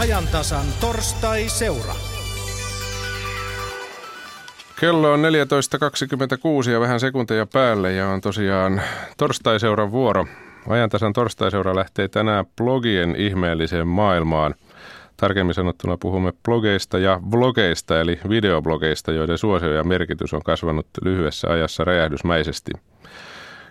ajantasan 0.00 0.66
torstai-seura. 0.80 1.94
Kello 4.80 5.12
on 5.12 5.20
14.26 6.64 6.70
ja 6.70 6.80
vähän 6.80 7.00
sekunteja 7.00 7.46
päälle 7.46 7.92
ja 7.92 8.08
on 8.08 8.20
tosiaan 8.20 8.82
torstai-seuran 9.16 9.90
vuoro. 9.90 10.26
Ajantasan 10.68 11.12
torstai-seura 11.12 11.76
lähtee 11.76 12.08
tänään 12.08 12.44
blogien 12.56 13.16
ihmeelliseen 13.16 13.86
maailmaan. 13.86 14.54
Tarkemmin 15.16 15.54
sanottuna 15.54 15.96
puhumme 15.96 16.32
blogeista 16.44 16.98
ja 16.98 17.20
vlogeista 17.30 18.00
eli 18.00 18.20
videoblogeista, 18.28 19.12
joiden 19.12 19.38
suosio 19.38 19.72
ja 19.72 19.84
merkitys 19.84 20.34
on 20.34 20.42
kasvanut 20.42 20.86
lyhyessä 21.04 21.48
ajassa 21.50 21.84
räjähdysmäisesti– 21.84 22.70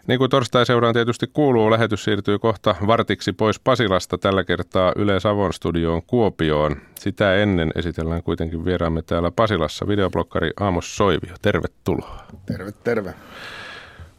niin 0.10 0.20
kuin 0.20 0.30
torstai-seuraan 0.30 0.94
tietysti 0.94 1.28
kuuluu, 1.34 1.72
lähetys 1.72 2.04
siirtyy 2.04 2.40
kohta 2.40 2.76
vartiksi 2.88 3.34
pois 3.34 3.60
Pasilasta 3.60 4.18
tällä 4.18 4.44
kertaa 4.44 4.94
Yle 4.96 5.20
Savon 5.20 5.54
studioon 5.54 6.04
Kuopioon. 6.04 6.76
Sitä 7.00 7.36
ennen 7.36 7.72
esitellään 7.76 8.24
kuitenkin 8.24 8.66
vieraamme 8.66 9.02
täällä 9.02 9.32
Pasilassa 9.32 9.88
videoblokkari 9.88 10.52
Aamos 10.60 10.98
Soivio. 10.98 11.36
Tervetuloa. 11.42 12.24
Terve, 12.46 12.72
terve. 12.84 13.14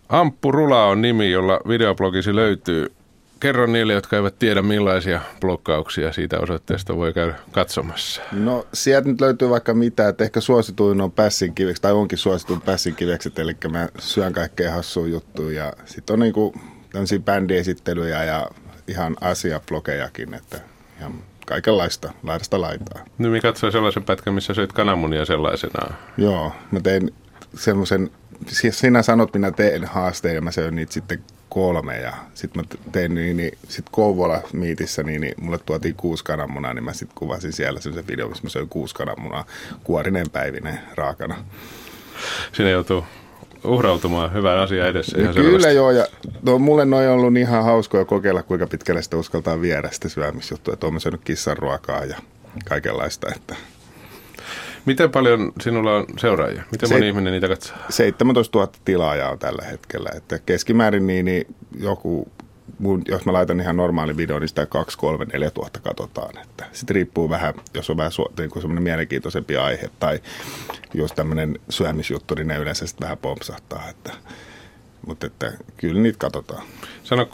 Amppu 0.09 0.53
Rula 0.53 0.85
on 0.85 1.03
nimi, 1.03 1.31
jolla 1.31 1.61
videoblogisi 1.69 2.35
löytyy. 2.35 2.93
Kerro 3.41 3.67
niille, 3.67 3.93
jotka 3.93 4.17
eivät 4.17 4.39
tiedä 4.39 4.63
millaisia 4.63 5.21
blokkauksia 5.41 6.13
siitä 6.13 6.41
osoitteesta 6.41 6.97
voi 6.97 7.13
käydä 7.13 7.35
katsomassa. 7.53 8.23
No 8.33 8.67
sieltä 8.73 9.09
nyt 9.09 9.21
löytyy 9.21 9.51
vaikka 9.51 9.75
mitä, 9.75 10.09
että 10.09 10.25
ehkä 10.25 10.41
suosituin 10.41 11.01
on 11.01 11.13
pässin 11.13 11.55
kiveksi, 11.55 11.83
tai 11.83 11.93
onkin 11.93 12.19
suosituin 12.19 12.61
pässin 12.61 12.95
kivekset, 12.95 13.39
eli 13.39 13.57
mä 13.71 13.89
syön 13.99 14.33
kaikkea 14.33 14.73
hassua 14.73 15.07
juttuja. 15.07 15.65
Ja 15.65 15.73
sitten 15.85 16.15
on 16.15 16.21
niinku 16.21 16.55
tämmöisiä 16.93 17.19
bändiesittelyjä 17.19 18.25
ja 18.25 18.51
ihan 18.89 19.17
asiablogejakin, 19.21 20.35
että 20.35 20.61
ihan 20.99 21.15
kaikenlaista, 21.47 22.13
laidasta 22.23 22.61
laitaa. 22.61 23.05
Nyt 23.19 23.33
mä 23.33 23.41
katsoin 23.41 23.73
sellaisen 23.73 24.05
pätkän, 24.05 24.35
missä 24.35 24.55
söit 24.55 24.73
kananmunia 24.73 25.25
sellaisenaan. 25.25 25.97
Joo, 26.17 26.53
mä 26.71 26.81
tein 26.81 27.15
semmoisen, 27.55 28.11
sinä 28.49 29.03
sanot 29.03 29.35
minä 29.35 29.51
teen 29.51 29.85
haasteen 29.85 30.35
ja 30.35 30.41
mä 30.41 30.51
söin 30.51 30.75
niitä 30.75 30.93
sitten 30.93 31.25
kolme 31.51 31.99
ja 31.99 32.13
sitten 32.35 32.63
mä 32.63 32.79
tein 32.93 33.15
niin, 33.15 33.37
niin 33.37 33.59
sit 33.69 33.85
Kouvola 33.91 34.41
miitissä, 34.53 35.03
niin, 35.03 35.21
niin 35.21 35.35
mulle 35.41 35.59
tuotiin 35.67 35.95
kuusi 35.95 36.25
kananmunaa, 36.25 36.75
niin 36.75 36.85
mä 36.85 36.93
sitten 36.93 37.15
kuvasin 37.19 37.53
siellä 37.53 37.81
sen 37.81 38.07
video, 38.07 38.29
missä 38.29 38.45
mä 38.45 38.51
söin 38.51 38.69
kuusi 38.69 38.95
kananmunaa 38.95 39.45
kuorinen 39.85 40.31
päivinen 40.31 40.81
raakana. 40.95 41.45
Siinä 42.53 42.71
joutuu 42.71 43.05
uhrautumaan 43.65 44.33
hyvän 44.35 44.59
asian 44.59 44.89
edessä 44.89 45.19
ihan 45.19 45.35
Kyllä 45.35 45.51
selvästi. 45.51 45.75
joo, 45.75 45.91
ja 45.91 46.07
no, 46.43 46.59
mulle 46.59 46.85
noin 46.85 47.09
on 47.09 47.15
ollut 47.15 47.37
ihan 47.37 47.65
hauskoja 47.65 48.05
kokeilla, 48.05 48.43
kuinka 48.43 48.67
pitkälle 48.67 49.03
sitä 49.03 49.17
uskaltaa 49.17 49.61
viedä 49.61 49.89
sitä 49.93 50.09
syömisjuttua, 50.09 50.75
että 50.75 50.87
olen 50.87 51.01
syönyt 51.01 51.21
kissan 51.25 51.57
ruokaa 51.57 52.05
ja 52.05 52.17
kaikenlaista, 52.69 53.29
että 53.37 53.57
Miten 54.87 55.11
paljon 55.11 55.53
sinulla 55.61 55.97
on 55.97 56.05
seuraajia? 56.19 56.63
Miten 56.73 56.89
Se- 56.89 56.95
moni 56.95 57.09
ihminen 57.09 57.33
niitä 57.33 57.49
katsoo? 57.49 57.77
17 57.89 58.59
000 58.59 58.73
tilaajaa 58.85 59.31
on 59.31 59.39
tällä 59.39 59.65
hetkellä. 59.65 60.11
Että 60.17 60.39
keskimäärin 60.39 61.07
niin, 61.07 61.25
niin 61.25 61.55
joku, 61.79 62.29
mun, 62.79 63.03
jos 63.09 63.25
mä 63.25 63.33
laitan 63.33 63.61
ihan 63.61 63.77
normaali 63.77 64.17
video, 64.17 64.39
niin 64.39 64.49
sitä 64.49 64.67
2, 64.67 64.99
3, 64.99 65.25
4 65.25 65.51
000 65.57 65.71
katsotaan. 65.83 66.39
Että 66.39 66.65
sitten 66.73 66.95
riippuu 66.95 67.31
vähän, 67.31 67.55
jos 67.75 67.91
on 67.91 67.97
vähän 67.97 68.13
su, 68.13 68.33
niin 68.39 68.51
kuin 68.51 68.63
semmoinen 68.63 68.83
mielenkiintoisempi 68.83 69.57
aihe 69.57 69.91
tai 70.01 70.21
jos 70.95 71.13
tämmöinen 71.13 71.59
syömisjuttu, 71.69 72.35
niin 72.35 72.49
ne 72.49 72.59
yleensä 72.59 72.87
sitten 72.87 73.05
vähän 73.05 73.19
pompsahtaa. 73.19 73.89
Että, 73.91 74.13
mutta 75.07 75.27
että 75.27 75.53
kyllä 75.77 76.01
niitä 76.01 76.19
katsotaan. 76.19 76.63
Sano, 77.03 77.29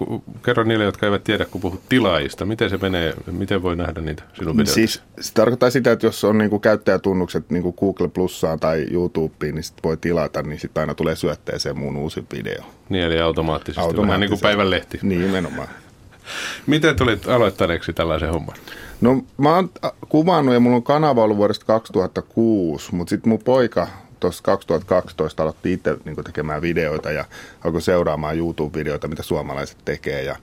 kerro 0.45 0.65
niille, 0.65 0.85
jotka 0.85 1.07
eivät 1.07 1.25
tiedä, 1.25 1.45
kun 1.45 1.61
puhut 1.61 1.81
tilaajista. 1.89 2.47
Miten 2.47 2.71
se 2.71 2.77
menee? 2.77 3.15
Miten 3.31 3.63
voi 3.63 3.77
nähdä 3.77 4.01
niitä 4.01 4.23
sinun 4.35 4.55
videoita? 4.55 4.73
Siis 4.73 5.03
se 5.21 5.35
tarkoittaa 5.35 5.71
sitä, 5.71 5.93
että 5.93 6.07
jos 6.07 6.25
on 6.25 6.39
niinku 6.39 6.59
käyttäjätunnukset 6.59 7.51
niinku 7.51 7.73
Google 7.73 8.09
Plussaan 8.09 8.61
tai 8.61 8.87
YouTubeen, 8.91 9.55
niin 9.55 9.65
sit 9.65 9.77
voi 9.85 9.97
tilata, 9.97 10.43
niin 10.43 10.61
sitten 10.61 10.81
aina 10.81 10.95
tulee 10.95 11.17
syötteeseen 11.17 11.79
mun 11.79 11.97
uusi 11.97 12.25
video. 12.35 12.63
Niin, 12.89 13.05
eli 13.05 13.21
automaattisesti. 13.21 13.97
Vähän 13.97 14.21
niin 14.21 14.31
kuin 14.31 14.41
päivänlehti. 14.41 14.99
Niin, 15.03 15.21
nimenomaan. 15.21 15.69
Miten 16.67 16.97
tulit 16.97 17.29
aloittaneeksi 17.29 17.93
tällaisen 17.93 18.31
homman? 18.31 18.57
No 19.01 19.23
mä 19.39 19.55
oon 19.55 19.71
äh, 19.85 19.93
kuvannut 20.09 20.55
ja 20.55 20.61
mulla 20.61 20.77
on 20.77 20.83
kanava 20.83 21.25
ollut 21.25 21.37
vuodesta 21.37 21.67
2006, 21.67 22.95
mutta 22.95 23.11
sitten 23.11 23.29
mun 23.29 23.43
poika 23.45 23.87
tuossa 24.21 24.43
2012 24.43 25.43
aloitti 25.43 25.73
itse 25.73 25.97
niin 26.05 26.25
tekemään 26.25 26.63
videoita 26.63 27.13
ja 27.13 27.25
alkoi 27.65 27.83
seuraamaan 27.83 28.39
YouTube-videoita, 28.39 29.09
mitä 29.09 29.23
suomalaiset 29.23 29.79
tekee 29.85 30.23
ja 30.23 30.37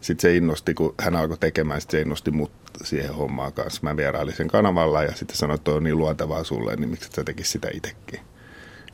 sitten 0.00 0.30
se 0.30 0.36
innosti, 0.36 0.74
kun 0.74 0.94
hän 1.00 1.16
alkoi 1.16 1.38
tekemään, 1.38 1.80
sit 1.80 1.90
se 1.90 2.00
innosti 2.00 2.30
mut 2.30 2.52
siihen 2.84 3.14
hommaan 3.14 3.52
kanssa. 3.52 3.80
Mä 3.82 3.96
vierailin 3.96 4.36
sen 4.36 4.48
kanavalla 4.48 5.02
ja 5.02 5.14
sitten 5.14 5.36
sanoin, 5.36 5.54
että 5.54 5.64
toi 5.64 5.76
on 5.76 5.84
niin 5.84 5.98
luontevaa 5.98 6.44
sulle, 6.44 6.76
niin 6.76 6.88
miksi 6.88 7.08
sä 7.16 7.24
tekis 7.24 7.52
sitä 7.52 7.68
itsekin. 7.74 8.20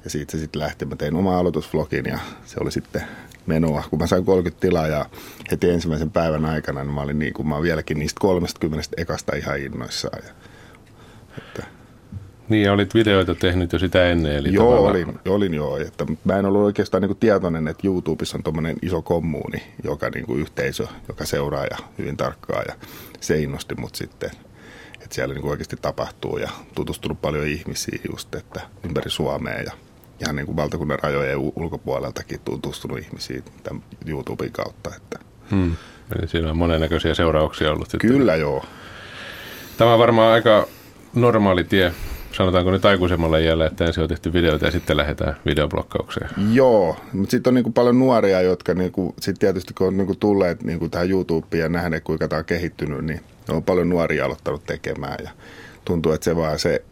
Ja 0.05 0.10
siitä 0.10 0.33
se 0.33 0.39
sitten 0.39 0.62
lähti. 0.62 0.84
Mä 0.84 0.97
tein 0.97 1.15
oma 1.15 1.39
aloitusvlogin 1.39 2.04
ja 2.04 2.19
se 2.44 2.56
oli 2.60 2.72
sitten 2.72 3.03
menoa. 3.47 3.84
Kun 3.91 3.99
mä 3.99 4.06
sain 4.06 4.25
30 4.25 4.60
tilaa 4.60 4.87
ja 4.87 5.06
heti 5.50 5.71
ensimmäisen 5.71 6.10
päivän 6.10 6.44
aikana, 6.44 6.84
niin 6.84 6.94
mä 6.94 7.00
olin 7.00 7.19
niin 7.19 7.33
kuin 7.33 7.49
mä 7.49 7.62
vieläkin 7.62 7.99
niistä 7.99 8.21
30 8.21 8.89
ekasta 8.97 9.37
ihan 9.37 9.59
innoissaan. 9.59 10.22
Ja, 10.27 10.33
että, 11.39 11.66
Niin, 12.52 12.64
ja 12.64 12.72
olit 12.72 12.94
videoita 12.94 13.34
tehnyt 13.34 13.72
jo 13.72 13.78
sitä 13.78 14.08
ennen. 14.08 14.36
Eli 14.36 14.54
joo, 14.54 14.64
tavallaan- 14.70 14.90
olin, 14.96 15.18
olin 15.28 15.54
joo. 15.54 15.76
Että 15.76 16.06
mä 16.24 16.38
en 16.38 16.46
ollut 16.46 16.62
oikeastaan 16.62 17.00
niin 17.02 17.08
kuin 17.08 17.18
tietoinen, 17.18 17.68
että 17.68 17.86
YouTubessa 17.86 18.36
on 18.36 18.42
tommonen 18.42 18.76
iso 18.82 19.02
kommuuni, 19.02 19.62
joka 19.84 20.10
niin 20.10 20.26
kuin 20.26 20.40
yhteisö, 20.40 20.86
joka 21.08 21.24
seuraa 21.24 21.64
ja 21.64 21.76
hyvin 21.98 22.16
tarkkaa. 22.16 22.62
Ja 22.68 22.74
se 23.20 23.38
innosti 23.38 23.74
mut 23.74 23.94
sitten, 23.94 24.30
että 24.94 25.14
siellä 25.14 25.34
niin 25.34 25.42
kuin 25.42 25.50
oikeasti 25.50 25.76
tapahtuu 25.82 26.38
ja 26.38 26.48
tutustunut 26.74 27.20
paljon 27.20 27.46
ihmisiä 27.46 27.98
just, 28.12 28.34
että 28.34 28.60
ympäri 28.84 29.10
Suomea 29.10 29.62
ja 29.62 29.72
ihan 30.20 30.36
niin 30.36 30.46
kuin 30.46 30.56
valtakunnan 30.56 30.98
rajojen 31.02 31.38
ulkopuoleltakin 31.56 32.41
tutustunut 32.44 32.98
ihmisiin 32.98 33.44
tämän 33.62 33.82
YouTuben 34.06 34.52
kautta. 34.52 34.91
Että 34.96 35.18
Hmm. 35.50 35.76
Eli 36.18 36.28
siinä 36.28 36.50
on 36.50 36.56
monennäköisiä 36.56 37.14
seurauksia 37.14 37.72
ollut. 37.72 37.91
Sitten. 37.91 38.10
kyllä 38.10 38.36
joo. 38.36 38.64
Tämä 39.78 39.92
on 39.92 39.98
varmaan 39.98 40.32
aika 40.32 40.66
normaali 41.14 41.64
tie, 41.64 41.92
sanotaanko 42.32 42.70
nyt 42.70 42.84
aikuisemmalle 42.84 43.43
iällä, 43.43 43.66
että 43.66 43.84
ensin 43.84 44.03
on 44.03 44.09
tehty 44.09 44.32
videoita 44.32 44.65
ja 44.65 44.70
sitten 44.70 44.97
lähdetään 44.97 45.37
videoblokkaukseen. 45.47 46.31
Joo, 46.53 46.97
mutta 47.12 47.31
sitten 47.31 47.50
on 47.50 47.54
niinku 47.54 47.70
paljon 47.70 47.98
nuoria, 47.98 48.41
jotka 48.41 48.75
niinku, 48.75 49.15
sit 49.20 49.38
tietysti 49.38 49.75
kun 49.75 49.87
on 49.87 49.97
niinku 49.97 50.15
tulleet 50.15 50.62
niinku 50.62 50.88
tähän 50.88 51.10
YouTubeen 51.10 51.62
ja 51.62 51.69
nähneet, 51.69 52.04
kuinka 52.04 52.28
tämä 52.28 52.38
on 52.38 52.44
kehittynyt, 52.44 53.04
niin 53.04 53.21
on 53.50 53.62
paljon 53.62 53.88
nuoria 53.88 54.25
aloittanut 54.25 54.65
tekemään 54.65 55.19
ja 55.25 55.31
tuntuu, 55.84 56.12
että 56.12 56.25
se 56.25 56.37
vaan 56.37 56.59
se 56.59 56.84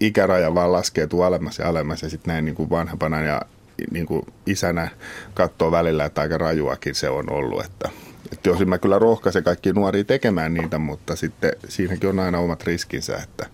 ikäraja 0.00 0.54
vaan 0.54 0.72
laskee 0.72 1.06
tuu 1.06 1.22
alemmas 1.22 1.58
ja 1.58 1.68
alemmas 1.68 2.02
ja 2.02 2.10
sitten 2.10 2.32
näin 2.32 2.44
niinku 2.44 2.70
vanhempana 2.70 3.20
ja 3.20 3.42
niinku 3.90 4.26
isänä 4.46 4.88
katsoo 5.34 5.70
välillä, 5.70 6.04
että 6.04 6.20
aika 6.20 6.38
rajuakin 6.38 6.94
se 6.94 7.08
on 7.08 7.32
ollut, 7.32 7.64
että 7.64 7.88
että 8.32 8.48
jos 8.48 8.66
mä 8.66 8.78
kyllä 8.78 8.98
rohkaisen 8.98 9.44
kaikki 9.44 9.72
nuoria 9.72 10.04
tekemään 10.04 10.54
niitä, 10.54 10.78
mutta 10.78 11.16
sitten 11.16 11.52
siinäkin 11.68 12.08
on 12.08 12.18
aina 12.18 12.38
omat 12.38 12.62
riskinsä, 12.64 13.16
että 13.16 13.46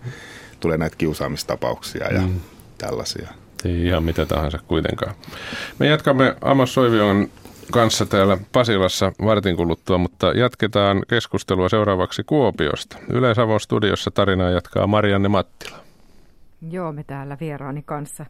tulee 0.63 0.77
näitä 0.77 0.95
kiusaamistapauksia 0.97 2.13
ja 2.13 2.21
mm. 2.21 2.39
tällaisia. 2.77 3.27
Ei 3.65 3.85
ihan 3.85 4.03
mitä 4.03 4.25
tahansa 4.25 4.59
kuitenkaan. 4.67 5.15
Me 5.79 5.87
jatkamme 5.87 6.35
Amos 6.41 6.73
Soivion 6.73 7.27
kanssa 7.71 8.05
täällä 8.05 8.37
Pasilassa 8.51 9.11
vartin 9.25 9.55
kuluttua, 9.55 9.97
mutta 9.97 10.27
jatketaan 10.31 11.01
keskustelua 11.07 11.69
seuraavaksi 11.69 12.23
Kuopiosta. 12.23 12.97
Yle 13.09 13.35
Savon 13.35 13.59
studiossa 13.59 14.11
tarinaa 14.11 14.49
jatkaa 14.49 14.87
Marianne 14.87 15.29
Mattila. 15.29 15.77
Joo, 16.71 16.91
me 16.91 17.03
täällä 17.03 17.37
vieraani 17.39 17.81
kanssa. 17.85 18.25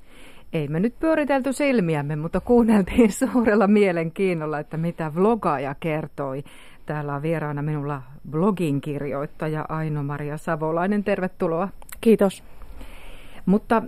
Ei 0.54 0.68
me 0.68 0.80
nyt 0.80 1.00
pyöritelty 1.00 1.54
silmiämme, 1.54 2.16
mutta 2.16 2.40
kuunneltiin 2.40 3.14
suurella 3.34 3.68
mielenkiinnolla, 3.68 4.60
että 4.60 4.78
mitä 4.78 5.16
vlogaaja 5.16 5.76
kertoi. 5.80 6.44
Täällä 6.86 7.16
on 7.16 7.22
vieraana 7.22 7.62
minulla 7.62 8.02
blogin 8.32 8.82
kirjoittaja 8.82 9.66
Aino-Maria 9.70 10.38
Savolainen. 10.38 11.04
Tervetuloa. 11.04 11.70
Kiitos. 12.04 12.44
Mutta 13.46 13.84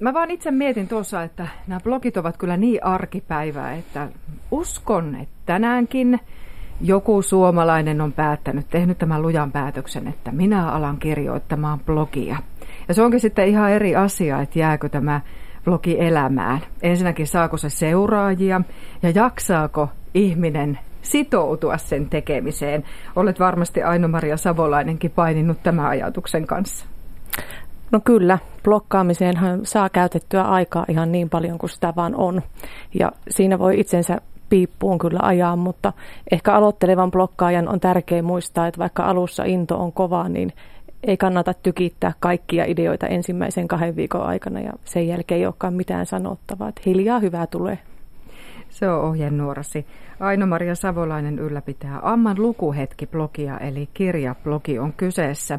mä 0.00 0.14
vaan 0.14 0.30
itse 0.30 0.50
mietin 0.50 0.88
tuossa, 0.88 1.22
että 1.22 1.48
nämä 1.66 1.80
blogit 1.80 2.16
ovat 2.16 2.36
kyllä 2.36 2.56
niin 2.56 2.84
arkipäivää, 2.84 3.74
että 3.74 4.08
uskon, 4.50 5.14
että 5.14 5.34
tänäänkin 5.46 6.20
joku 6.80 7.22
suomalainen 7.22 8.00
on 8.00 8.12
päättänyt, 8.12 8.68
tehnyt 8.70 8.98
tämän 8.98 9.22
lujan 9.22 9.52
päätöksen, 9.52 10.08
että 10.08 10.32
minä 10.32 10.70
alan 10.70 10.96
kirjoittamaan 10.96 11.80
blogia. 11.80 12.36
Ja 12.88 12.94
se 12.94 13.02
onkin 13.02 13.20
sitten 13.20 13.48
ihan 13.48 13.70
eri 13.70 13.96
asia, 13.96 14.40
että 14.40 14.58
jääkö 14.58 14.88
tämä 14.88 15.20
blogi 15.64 15.96
elämään. 16.00 16.60
Ensinnäkin 16.82 17.26
saako 17.26 17.56
se 17.56 17.70
seuraajia 17.70 18.60
ja 19.02 19.10
jaksaako 19.10 19.88
ihminen 20.14 20.78
sitoutua 21.02 21.78
sen 21.78 22.10
tekemiseen. 22.10 22.84
Olet 23.16 23.40
varmasti 23.40 23.82
Aino-Maria 23.82 24.36
Savolainenkin 24.36 25.10
paininut 25.10 25.62
tämän 25.62 25.86
ajatuksen 25.86 26.46
kanssa. 26.46 26.95
No 27.90 28.00
kyllä, 28.04 28.38
blokkaamiseenhan 28.64 29.66
saa 29.66 29.88
käytettyä 29.88 30.42
aikaa 30.42 30.84
ihan 30.88 31.12
niin 31.12 31.30
paljon 31.30 31.58
kuin 31.58 31.70
sitä 31.70 31.92
vaan 31.96 32.14
on. 32.14 32.42
Ja 32.98 33.12
siinä 33.28 33.58
voi 33.58 33.80
itsensä 33.80 34.20
piippuun 34.48 34.98
kyllä 34.98 35.20
ajaa, 35.22 35.56
mutta 35.56 35.92
ehkä 36.30 36.54
aloittelevan 36.54 37.10
blokkaajan 37.10 37.68
on 37.68 37.80
tärkeää 37.80 38.22
muistaa, 38.22 38.66
että 38.66 38.78
vaikka 38.78 39.04
alussa 39.04 39.44
into 39.44 39.78
on 39.78 39.92
kova, 39.92 40.28
niin 40.28 40.52
ei 41.04 41.16
kannata 41.16 41.54
tykittää 41.54 42.12
kaikkia 42.20 42.64
ideoita 42.64 43.06
ensimmäisen 43.06 43.68
kahden 43.68 43.96
viikon 43.96 44.22
aikana 44.22 44.60
ja 44.60 44.72
sen 44.84 45.08
jälkeen 45.08 45.38
ei 45.38 45.46
olekaan 45.46 45.74
mitään 45.74 46.06
sanottavaa. 46.06 46.68
Että 46.68 46.82
hiljaa 46.86 47.18
hyvää 47.18 47.46
tulee. 47.46 47.78
Se 48.68 48.88
on 48.88 49.04
ohjenuorasi. 49.04 49.86
Aino-Maria 50.20 50.74
Savolainen 50.74 51.38
ylläpitää 51.38 51.98
Amman 52.02 52.36
lukuhetki-blogia, 52.38 53.58
eli 53.58 53.88
kirjablogi 53.94 54.78
on 54.78 54.92
kyseessä. 54.92 55.58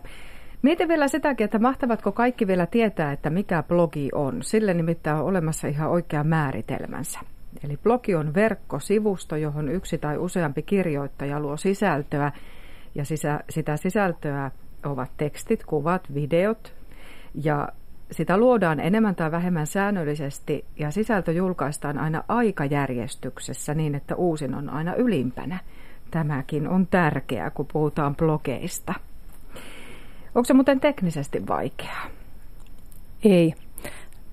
Mietin 0.68 0.88
vielä 0.88 1.08
sitäkin, 1.08 1.46
että 1.46 1.60
mahtavatko 1.60 2.12
kaikki 2.12 2.48
vielä 2.48 2.66
tietää, 2.66 3.12
että 3.12 3.30
mikä 3.30 3.64
blogi 3.64 4.10
on. 4.14 4.44
Sille 4.44 4.74
nimittäin 4.74 5.18
on 5.18 5.25
olemassa 5.25 5.68
ihan 5.68 5.90
oikea 5.90 6.24
määritelmänsä. 6.24 7.19
Eli 7.64 7.78
blogi 7.78 8.16
on 8.16 8.34
verkkosivusto, 8.34 9.36
johon 9.36 9.69
yksi 9.69 9.98
tai 9.98 10.18
useampi 10.18 10.62
kirjoittaja 10.62 11.40
luo 11.40 11.58
sisältöä, 11.58 12.31
ja 12.96 13.06
sisä, 13.06 13.40
sitä 13.50 13.78
sisältöä 13.78 14.52
ovat 14.86 15.12
tekstit, 15.18 15.64
kuvat, 15.66 16.14
videot, 16.14 16.74
ja 17.44 17.69
sitä 18.12 18.38
luodaan 18.38 18.80
enemmän 18.80 19.16
tai 19.16 19.31
vähemmän 19.31 19.68
säännöllisesti 19.68 20.66
ja 20.80 20.92
sisältö 20.92 21.31
julkaistaan 21.31 21.98
aina 21.98 22.24
aikajärjestyksessä 22.28 23.74
niin, 23.74 23.96
että 23.96 24.16
uusin 24.16 24.56
on 24.56 24.69
aina 24.69 24.96
ylimpänä. 24.96 25.60
Tämäkin 26.12 26.68
on 26.68 26.88
tärkeää, 26.88 27.50
kun 27.50 27.68
puhutaan 27.74 28.16
blogeista. 28.16 28.94
Onko 30.35 30.45
se 30.45 30.53
muuten 30.53 30.79
teknisesti 30.79 31.47
vaikeaa? 31.47 32.06
Ei. 33.24 33.53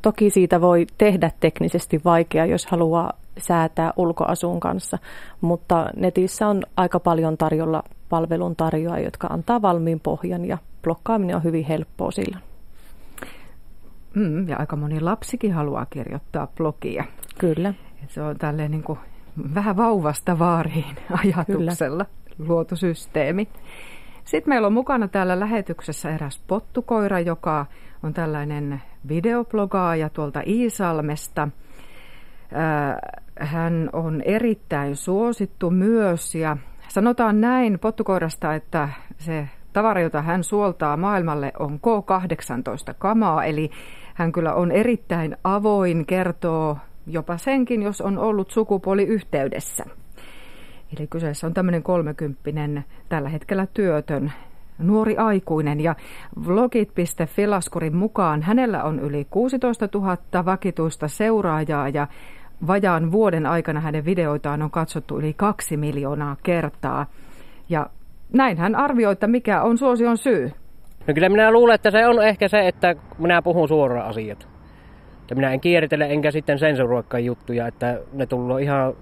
Toki 0.03 0.31
siitä 0.31 0.61
voi 0.61 0.87
tehdä 0.99 1.31
teknisesti 1.41 2.01
vaikeaa, 2.05 2.47
jos 2.47 2.67
haluaa 2.67 3.13
säätää 3.39 3.93
ulkoasun 3.97 4.61
kanssa, 4.61 4.99
mutta 5.41 5.91
netissä 5.97 6.49
on 6.49 6.63
aika 6.77 7.01
paljon 7.01 7.37
tarjolla 7.39 7.83
palvelun 8.09 8.57
tarjoajia, 8.57 9.05
jotka 9.05 9.27
antaa 9.27 9.63
valmiin 9.63 10.01
pohjan 10.01 10.45
ja 10.45 10.59
blokkaaminen 10.83 11.37
on 11.37 11.45
hyvin 11.45 11.65
helppoa 11.65 12.11
silloin. 12.11 12.43
Mm, 14.15 14.49
ja 14.49 14.57
aika 14.57 14.77
moni 14.77 15.01
lapsikin 15.01 15.53
haluaa 15.53 15.87
kirjoittaa 15.87 16.49
blogia. 16.57 17.05
Kyllä. 17.39 17.75
Se 18.09 18.23
on 18.23 18.39
tälleen 18.39 18.71
niin 18.71 18.83
kuin 18.83 18.99
vähän 19.55 19.77
vauvasta 19.77 20.39
vaariin 20.39 20.97
ajatuksella 21.25 22.05
Kyllä. 22.05 22.49
luotu 22.49 22.77
systeemi. 22.77 23.49
Sitten 24.25 24.51
meillä 24.51 24.67
on 24.67 24.73
mukana 24.73 25.09
täällä 25.09 25.41
lähetyksessä 25.41 26.11
eräs 26.15 26.43
pottukoira, 26.47 27.21
joka 27.21 27.67
on 28.03 28.15
tällainen 28.15 28.83
videoblogaaja 29.09 30.09
tuolta 30.09 30.43
Iisalmesta. 30.47 31.49
Hän 33.41 33.91
on 33.93 34.23
erittäin 34.25 34.97
suosittu 34.97 35.71
myös 35.71 36.35
ja 36.35 36.57
sanotaan 36.89 37.41
näin 37.41 37.79
pottukoirasta, 37.79 38.55
että 38.55 38.89
se 39.19 39.49
tavara, 39.73 40.01
jota 40.01 40.23
hän 40.23 40.45
suoltaa 40.45 40.97
maailmalle, 40.97 41.53
on 41.59 41.81
K18 41.81 42.95
kamaa, 42.99 43.45
eli 43.45 43.71
hän 44.15 44.33
kyllä 44.33 44.55
on 44.55 44.73
erittäin 44.73 45.37
avoin, 45.45 46.07
kertoo 46.07 46.79
jopa 47.07 47.37
senkin, 47.37 47.83
jos 47.83 48.01
on 48.01 48.19
ollut 48.19 48.51
sukupuoliyhteydessä. 48.51 49.85
Eli 50.99 51.07
kyseessä 51.07 51.47
on 51.47 51.55
tämmöinen 51.55 51.83
kolmekymppinen, 51.83 52.85
tällä 53.09 53.29
hetkellä 53.29 53.67
työtön 53.75 54.33
nuori 54.79 55.17
aikuinen 55.17 55.81
ja 55.81 55.95
vlogit.fi 56.47 57.47
laskurin 57.47 57.97
mukaan 57.97 58.43
hänellä 58.43 58.85
on 58.85 59.01
yli 59.01 59.27
16 59.31 59.89
000 59.95 60.45
vakituista 60.45 61.09
seuraajaa 61.09 61.89
ja 61.89 62.07
vajaan 62.67 63.13
vuoden 63.13 63.47
aikana 63.47 63.81
hänen 63.81 64.05
videoitaan 64.05 64.63
on 64.63 64.71
katsottu 64.71 65.19
yli 65.19 65.33
kaksi 65.33 65.77
miljoonaa 65.77 66.37
kertaa. 66.43 67.07
Ja 67.69 67.87
näin 68.33 68.59
hän 68.59 68.75
arvioi, 68.75 69.13
että 69.13 69.27
mikä 69.27 69.63
on 69.63 69.79
suosion 69.79 70.19
syy. 70.19 70.53
No 71.07 71.15
kyllä 71.15 71.29
minä 71.29 71.53
luulen, 71.53 71.75
että 71.75 71.91
se 71.91 72.07
on 72.07 72.23
ehkä 72.23 72.49
se, 72.49 72.69
että 72.69 72.95
minä 73.19 73.43
puhun 73.43 73.69
suoraan 73.69 74.09
asiat. 74.09 74.49
Minä 75.35 75.53
en 75.53 75.61
kiertele 75.61 76.07
enkä 76.07 76.31
sitten 76.31 76.59
sensuroikaan 76.59 77.25
juttuja, 77.25 77.67
että 77.67 78.01
ne 78.13 78.27
tullut 78.27 78.61
ihan 78.61 78.95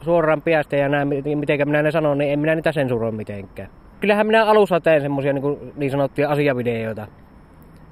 suoraan 0.00 0.42
piästä 0.42 0.76
ja 0.76 0.88
näin, 0.88 1.08
miten 1.08 1.68
minä 1.68 1.82
ne 1.82 1.90
sanon, 1.90 2.18
niin 2.18 2.32
en 2.32 2.38
minä 2.38 2.54
niitä 2.54 2.72
sensuroi 2.72 3.12
mitenkään. 3.12 3.68
Kyllähän 4.00 4.26
minä 4.26 4.44
alussa 4.44 4.80
teen 4.80 5.00
semmosia 5.00 5.32
niin, 5.32 5.72
niin 5.76 5.90
sanottuja 5.90 6.30
asiavideoita, 6.30 7.06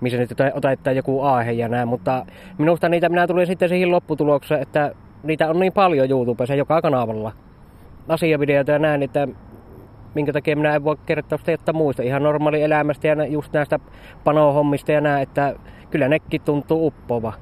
missä 0.00 0.18
nyt 0.18 0.30
otetaan 0.54 0.96
joku 0.96 1.22
aihe 1.22 1.52
ja 1.52 1.68
näin, 1.68 1.88
mutta 1.88 2.26
minusta 2.58 2.88
niitä 2.88 3.08
minä 3.08 3.26
tulin 3.26 3.46
sitten 3.46 3.68
siihen 3.68 3.90
lopputulokseen, 3.90 4.62
että 4.62 4.92
niitä 5.22 5.50
on 5.50 5.60
niin 5.60 5.72
paljon 5.72 6.10
YouTubessa 6.10 6.54
joka 6.54 6.82
kanavalla. 6.82 7.32
Asiavideoita 8.08 8.72
ja 8.72 8.78
näin, 8.78 9.02
että 9.02 9.28
minkä 10.14 10.32
takia 10.32 10.56
minä 10.56 10.74
en 10.74 10.84
voi 10.84 10.96
kertoa 11.06 11.38
sitä 11.38 11.50
jotta 11.50 11.72
muista 11.72 12.02
ihan 12.02 12.22
normaali 12.22 12.62
elämästä 12.62 13.08
ja 13.08 13.26
just 13.26 13.52
näistä 13.52 13.78
panohommista 14.24 14.92
ja 14.92 15.00
näin, 15.00 15.22
että 15.22 15.54
kyllä 15.90 16.08
nekin 16.08 16.40
tuntuu 16.40 16.86
uppova. 16.86 17.32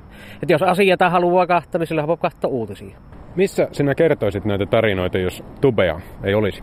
Että 0.43 0.53
jos 0.53 0.63
asioita 0.63 1.11
haluaa 1.11 1.47
katsoa, 1.47 1.79
niin 1.79 1.87
sillä 1.87 2.07
voi 2.07 2.17
katsoa 2.17 2.51
uutisia. 2.51 2.97
Missä 3.37 3.69
sinä 3.73 3.95
kertoisit 3.95 4.45
näitä 4.45 4.67
tarinoita, 4.67 5.19
jos 5.19 5.45
tubea 5.61 6.01
ei 6.25 6.35
olisi? 6.35 6.63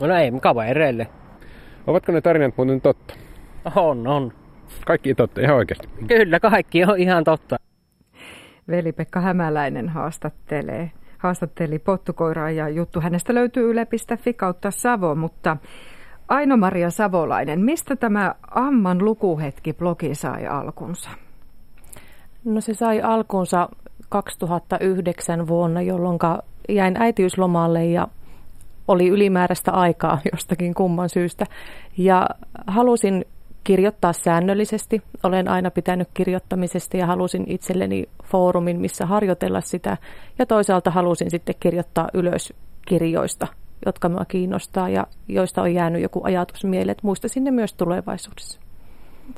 No 0.00 0.16
ei, 0.16 0.32
kavereille. 0.40 1.06
Ovatko 1.86 2.12
ne 2.12 2.20
tarinat 2.20 2.56
muuten 2.56 2.80
totta? 2.80 3.14
On, 3.76 4.06
on. 4.06 4.32
Kaikki 4.86 5.14
totta, 5.14 5.40
ihan 5.40 5.56
oikeasti. 5.56 5.88
Kyllä, 6.08 6.40
kaikki 6.40 6.84
on 6.84 6.98
ihan 6.98 7.24
totta. 7.24 7.56
Veli-Pekka 8.68 9.20
Hämäläinen 9.20 9.88
haastattelee 9.88 10.90
haastatteli 11.22 11.78
pottukoiraa 11.78 12.50
ja 12.50 12.68
juttu 12.68 13.00
hänestä 13.00 13.34
löytyy 13.34 13.70
yle.fi 13.70 14.34
kautta 14.34 14.70
Savo, 14.70 15.14
mutta 15.14 15.56
Aino-Maria 16.28 16.90
Savolainen, 16.90 17.60
mistä 17.60 17.96
tämä 17.96 18.34
Amman 18.50 19.04
lukuhetki-blogi 19.04 20.14
sai 20.14 20.46
alkunsa? 20.46 21.10
No 22.44 22.60
se 22.60 22.74
sai 22.74 23.02
alkunsa 23.02 23.68
2009 24.12 25.46
vuonna, 25.46 25.82
jolloin 25.82 26.18
jäin 26.68 26.96
äitiyslomalle 26.98 27.84
ja 27.84 28.08
oli 28.88 29.08
ylimääräistä 29.08 29.72
aikaa 29.72 30.18
jostakin 30.32 30.74
kumman 30.74 31.08
syystä. 31.08 31.46
Ja 31.96 32.28
halusin 32.66 33.24
kirjoittaa 33.64 34.12
säännöllisesti. 34.12 35.02
Olen 35.22 35.48
aina 35.48 35.70
pitänyt 35.70 36.08
kirjoittamisesta 36.14 36.96
ja 36.96 37.06
halusin 37.06 37.44
itselleni 37.46 38.08
foorumin, 38.24 38.80
missä 38.80 39.06
harjoitella 39.06 39.60
sitä. 39.60 39.96
Ja 40.38 40.46
toisaalta 40.46 40.90
halusin 40.90 41.30
sitten 41.30 41.54
kirjoittaa 41.60 42.08
ylös 42.14 42.52
kirjoista, 42.86 43.46
jotka 43.86 44.08
minua 44.08 44.24
kiinnostaa 44.24 44.88
ja 44.88 45.06
joista 45.28 45.62
on 45.62 45.74
jäänyt 45.74 46.02
joku 46.02 46.20
ajatus 46.24 46.64
mieleen, 46.64 46.90
että 46.90 47.06
muistaisin 47.06 47.44
ne 47.44 47.50
myös 47.50 47.74
tulevaisuudessa. 47.74 48.60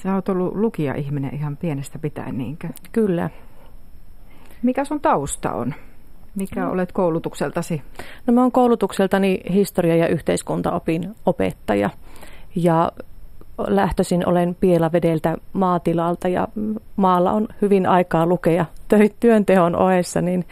Sä 0.02 0.14
oot 0.14 0.28
ollut 0.28 0.54
lukija-ihminen 0.56 1.34
ihan 1.34 1.56
pienestä 1.56 1.98
pitäen, 1.98 2.38
niinkö? 2.38 2.68
Kyllä. 2.92 3.30
Mikä 4.64 4.84
sun 4.84 5.00
tausta 5.00 5.52
on? 5.52 5.74
Mikä 6.34 6.60
no. 6.60 6.70
olet 6.70 6.92
koulutukseltasi? 6.92 7.82
No 8.26 8.34
mä 8.34 8.40
oon 8.40 8.52
koulutukseltani 8.52 9.40
historia- 9.52 9.96
ja 9.96 10.08
yhteiskuntaopin 10.08 11.14
opettaja. 11.26 11.90
Ja 12.56 12.92
lähtöisin 13.58 14.28
olen 14.28 14.56
Pielavedeltä 14.60 15.36
maatilalta 15.52 16.28
ja 16.28 16.48
maalla 16.96 17.32
on 17.32 17.48
hyvin 17.62 17.86
aikaa 17.86 18.26
lukea 18.26 18.66
työnteon 19.20 19.76
ohessa, 19.76 20.20
niin 20.20 20.44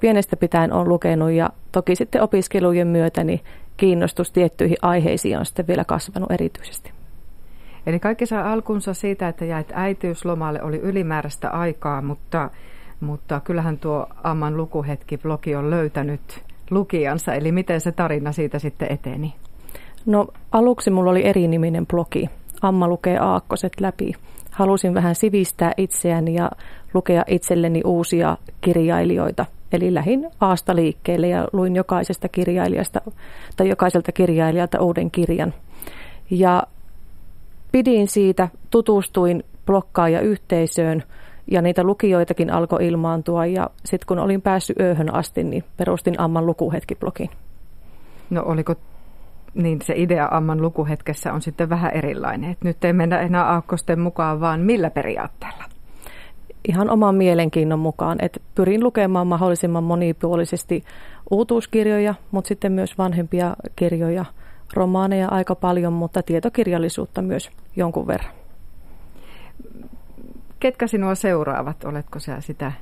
pienestä 0.00 0.36
pitäen 0.36 0.72
on 0.72 0.88
lukenut 0.88 1.30
ja 1.30 1.50
toki 1.72 1.96
sitten 1.96 2.22
opiskelujen 2.22 2.88
myötä 2.88 3.24
niin 3.24 3.40
kiinnostus 3.76 4.30
tiettyihin 4.30 4.76
aiheisiin 4.82 5.38
on 5.38 5.46
sitten 5.46 5.66
vielä 5.66 5.84
kasvanut 5.84 6.30
erityisesti. 6.30 6.92
Eli 7.86 8.00
kaikki 8.00 8.26
saa 8.26 8.52
alkunsa 8.52 8.94
siitä, 8.94 9.28
että 9.28 9.44
jäit 9.44 9.72
äitiyslomalle, 9.74 10.62
oli 10.62 10.78
ylimääräistä 10.78 11.50
aikaa, 11.50 12.02
mutta, 12.02 12.50
mutta 13.02 13.40
kyllähän 13.40 13.78
tuo 13.78 14.06
Amman 14.24 14.56
lukuhetki-blogi 14.56 15.54
on 15.56 15.70
löytänyt 15.70 16.20
lukijansa, 16.70 17.34
eli 17.34 17.52
miten 17.52 17.80
se 17.80 17.92
tarina 17.92 18.32
siitä 18.32 18.58
sitten 18.58 18.92
eteni? 18.92 19.34
No 20.06 20.26
aluksi 20.52 20.90
mulla 20.90 21.10
oli 21.10 21.24
eriniminen 21.24 21.86
blogi, 21.86 22.28
Amma 22.62 22.88
lukee 22.88 23.18
aakkoset 23.18 23.80
läpi. 23.80 24.12
Halusin 24.50 24.94
vähän 24.94 25.14
sivistää 25.14 25.72
itseäni 25.76 26.34
ja 26.34 26.50
lukea 26.94 27.24
itselleni 27.26 27.82
uusia 27.84 28.36
kirjailijoita. 28.60 29.46
Eli 29.72 29.94
lähin 29.94 30.30
aasta 30.40 30.76
liikkeelle 30.76 31.28
ja 31.28 31.48
luin 31.52 31.76
jokaisesta 31.76 32.28
kirjailijasta 32.28 33.00
tai 33.56 33.68
jokaiselta 33.68 34.12
kirjailijalta 34.12 34.80
uuden 34.80 35.10
kirjan. 35.10 35.54
Ja 36.30 36.62
pidin 37.72 38.08
siitä, 38.08 38.48
tutustuin 38.70 39.44
blokkaaja-yhteisöön 39.66 41.02
ja 41.50 41.62
niitä 41.62 41.84
lukijoitakin 41.84 42.50
alkoi 42.50 42.86
ilmaantua. 42.86 43.46
Ja 43.46 43.70
sitten 43.84 44.06
kun 44.06 44.18
olin 44.18 44.42
päässyt 44.42 44.80
ööhön 44.80 45.14
asti, 45.14 45.44
niin 45.44 45.64
perustin 45.76 46.20
Amman 46.20 46.46
lukuhetki-blogin. 46.46 47.30
No 48.30 48.42
oliko 48.46 48.74
niin 49.54 49.82
se 49.82 49.94
idea 49.96 50.28
Amman 50.30 50.62
lukuhetkessä 50.62 51.32
on 51.32 51.42
sitten 51.42 51.68
vähän 51.68 51.92
erilainen. 51.94 52.50
Et 52.50 52.64
nyt 52.64 52.84
ei 52.84 52.92
mennä 52.92 53.20
enää 53.20 53.44
aakkosten 53.44 54.00
mukaan, 54.00 54.40
vaan 54.40 54.60
millä 54.60 54.90
periaatteella? 54.90 55.64
Ihan 56.68 56.90
oman 56.90 57.14
mielenkiinnon 57.14 57.78
mukaan, 57.78 58.18
että 58.20 58.40
pyrin 58.54 58.84
lukemaan 58.84 59.26
mahdollisimman 59.26 59.84
monipuolisesti 59.84 60.84
uutuuskirjoja, 61.30 62.14
mutta 62.30 62.48
sitten 62.48 62.72
myös 62.72 62.98
vanhempia 62.98 63.56
kirjoja, 63.76 64.24
romaaneja 64.74 65.28
aika 65.28 65.54
paljon, 65.54 65.92
mutta 65.92 66.22
tietokirjallisuutta 66.22 67.22
myös 67.22 67.50
jonkun 67.76 68.06
verran. 68.06 68.41
Ketkä 70.62 70.86
sinua 70.86 71.14
seuraavat? 71.14 71.84
Oletko 71.84 72.18
sä 72.18 72.40
sitä 72.40 72.72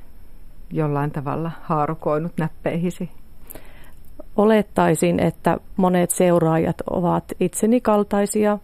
jollain 0.71 1.11
tavalla 1.11 1.51
haarukoinut 1.61 2.31
näppeihisi? 2.37 3.09
Olettaisin, 4.35 5.19
että 5.19 5.57
monet 5.77 6.11
seuraajat 6.11 6.75
ovat 6.89 7.23
itseni 7.39 7.81
kaltaisia 7.81 8.57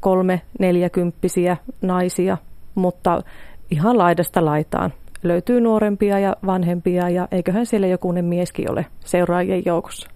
kolme, 0.00 0.40
neljäkymppisiä 0.58 1.56
naisia, 1.82 2.38
mutta 2.74 3.22
ihan 3.70 3.98
laidasta 3.98 4.44
laitaan. 4.44 4.92
Löytyy 5.22 5.60
nuorempia 5.60 6.18
ja 6.18 6.36
vanhempia 6.46 7.08
ja 7.08 7.28
eiköhän 7.30 7.66
siellä 7.66 7.86
jokunen 7.86 8.24
mieskin 8.24 8.70
ole 8.70 8.86
seuraajien 9.00 9.62
joukossa. 9.66 10.10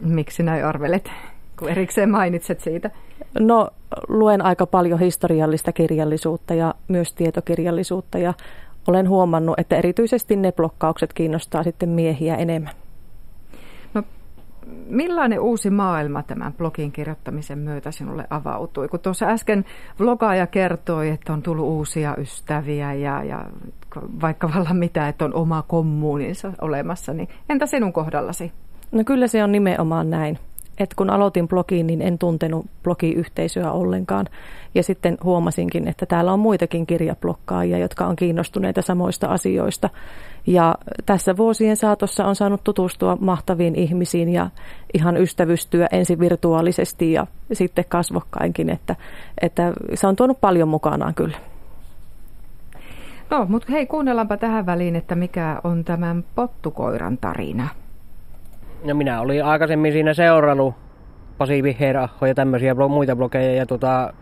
Miksi 0.00 0.42
näin 0.42 0.64
arvelet, 0.64 1.10
kun 1.58 1.68
erikseen 1.68 2.10
mainitset 2.10 2.60
siitä? 2.60 2.90
No 3.40 3.70
luen 4.08 4.44
aika 4.44 4.66
paljon 4.66 5.00
historiallista 5.00 5.72
kirjallisuutta 5.72 6.54
ja 6.54 6.74
myös 6.88 7.14
tietokirjallisuutta 7.14 8.18
ja 8.18 8.34
olen 8.86 9.08
huomannut, 9.08 9.58
että 9.58 9.76
erityisesti 9.76 10.36
ne 10.36 10.52
blokkaukset 10.52 11.12
kiinnostaa 11.12 11.62
sitten 11.62 11.88
miehiä 11.88 12.36
enemmän. 12.36 12.72
No, 13.94 14.02
millainen 14.88 15.40
uusi 15.40 15.70
maailma 15.70 16.22
tämän 16.22 16.52
blogin 16.52 16.92
kirjoittamisen 16.92 17.58
myötä 17.58 17.90
sinulle 17.90 18.26
avautui? 18.30 18.88
Kun 18.88 19.00
tuossa 19.00 19.26
äsken 19.26 19.64
vlogaaja 20.00 20.46
kertoi, 20.46 21.08
että 21.08 21.32
on 21.32 21.42
tullut 21.42 21.66
uusia 21.66 22.16
ystäviä 22.18 22.92
ja, 22.92 23.24
ja 23.24 23.44
vaikka 24.20 24.50
vallan 24.54 24.76
mitä, 24.76 25.08
että 25.08 25.24
on 25.24 25.34
oma 25.34 25.62
kommuninsa 25.68 26.52
olemassa, 26.60 27.12
niin 27.12 27.28
entä 27.48 27.66
sinun 27.66 27.92
kohdallasi? 27.92 28.52
No 28.92 29.04
kyllä 29.04 29.26
se 29.26 29.44
on 29.44 29.52
nimenomaan 29.52 30.10
näin 30.10 30.38
että 30.82 30.96
kun 30.96 31.10
aloitin 31.10 31.48
blogiin, 31.48 31.86
niin 31.86 32.02
en 32.02 32.18
tuntenut 32.18 32.66
blogiyhteisöä 32.82 33.72
ollenkaan. 33.72 34.26
Ja 34.74 34.82
sitten 34.82 35.18
huomasinkin, 35.24 35.88
että 35.88 36.06
täällä 36.06 36.32
on 36.32 36.40
muitakin 36.40 36.86
kirjablokkaajia, 36.86 37.78
jotka 37.78 38.06
on 38.06 38.16
kiinnostuneita 38.16 38.82
samoista 38.82 39.26
asioista. 39.26 39.90
Ja 40.46 40.74
tässä 41.06 41.36
vuosien 41.36 41.76
saatossa 41.76 42.24
on 42.24 42.36
saanut 42.36 42.64
tutustua 42.64 43.16
mahtaviin 43.20 43.74
ihmisiin 43.74 44.28
ja 44.28 44.50
ihan 44.94 45.16
ystävystyä 45.16 45.88
ensin 45.92 46.20
virtuaalisesti 46.20 47.12
ja 47.12 47.26
sitten 47.52 47.84
kasvokkainkin, 47.88 48.70
että, 48.70 48.96
että 49.40 49.72
se 49.94 50.06
on 50.06 50.16
tuonut 50.16 50.40
paljon 50.40 50.68
mukanaan 50.68 51.14
kyllä. 51.14 51.36
No, 53.30 53.46
mutta 53.48 53.72
hei, 53.72 53.86
kuunnellaanpa 53.86 54.36
tähän 54.36 54.66
väliin, 54.66 54.96
että 54.96 55.14
mikä 55.14 55.60
on 55.64 55.84
tämän 55.84 56.24
pottukoiran 56.34 57.18
tarina. 57.18 57.68
No 58.84 58.94
minä 58.94 59.20
olin 59.20 59.44
aikaisemmin 59.44 59.92
siinä 59.92 60.14
seurannut 60.14 60.74
Pasi 61.38 61.62
Viherahho 61.62 62.26
ja 62.26 62.34
tämmöisiä 62.34 62.74
muita 62.74 63.16
blogeja 63.16 63.54
ja 63.54 63.66
tota, 63.66 64.14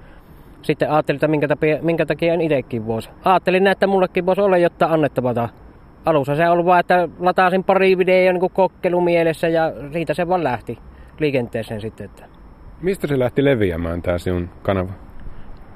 sitten 0.62 0.90
ajattelin, 0.90 1.16
että 1.16 1.28
minkä 1.28 1.48
takia, 1.48 1.78
minkä 1.82 2.06
takia 2.06 2.34
en 2.34 2.40
itsekin 2.40 2.86
voisi. 2.86 3.10
Ajattelin, 3.24 3.66
että 3.66 3.86
mullekin 3.86 4.26
voisi 4.26 4.40
olla 4.40 4.58
jotain 4.58 4.92
annettavaa. 4.92 5.48
Alussa 6.04 6.36
se 6.36 6.48
oli 6.48 6.64
vaan, 6.64 6.80
että 6.80 7.08
lataasin 7.18 7.64
pari 7.64 7.98
videoa 7.98 8.32
niin 8.32 8.50
kokkelu 8.50 9.00
mielessä 9.00 9.48
ja 9.48 9.72
siitä 9.92 10.14
se 10.14 10.28
vaan 10.28 10.44
lähti 10.44 10.78
liikenteeseen 11.18 11.80
sitten. 11.80 12.04
Että. 12.04 12.24
Mistä 12.82 13.06
se 13.06 13.18
lähti 13.18 13.44
leviämään 13.44 14.02
tämä 14.02 14.18
sinun 14.18 14.48
kanava? 14.62 14.92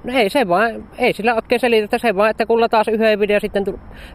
No 0.04 0.12
ei 0.12 0.30
se 0.30 0.48
vaan, 0.48 0.70
ei 0.98 1.12
sillä 1.12 1.34
oikein 1.34 1.60
selitä, 1.60 1.98
se 1.98 2.16
vaan, 2.16 2.30
että 2.30 2.46
kun 2.46 2.60
lataas 2.60 2.88
yhden 2.88 3.20
video 3.20 3.40
sitten 3.40 3.64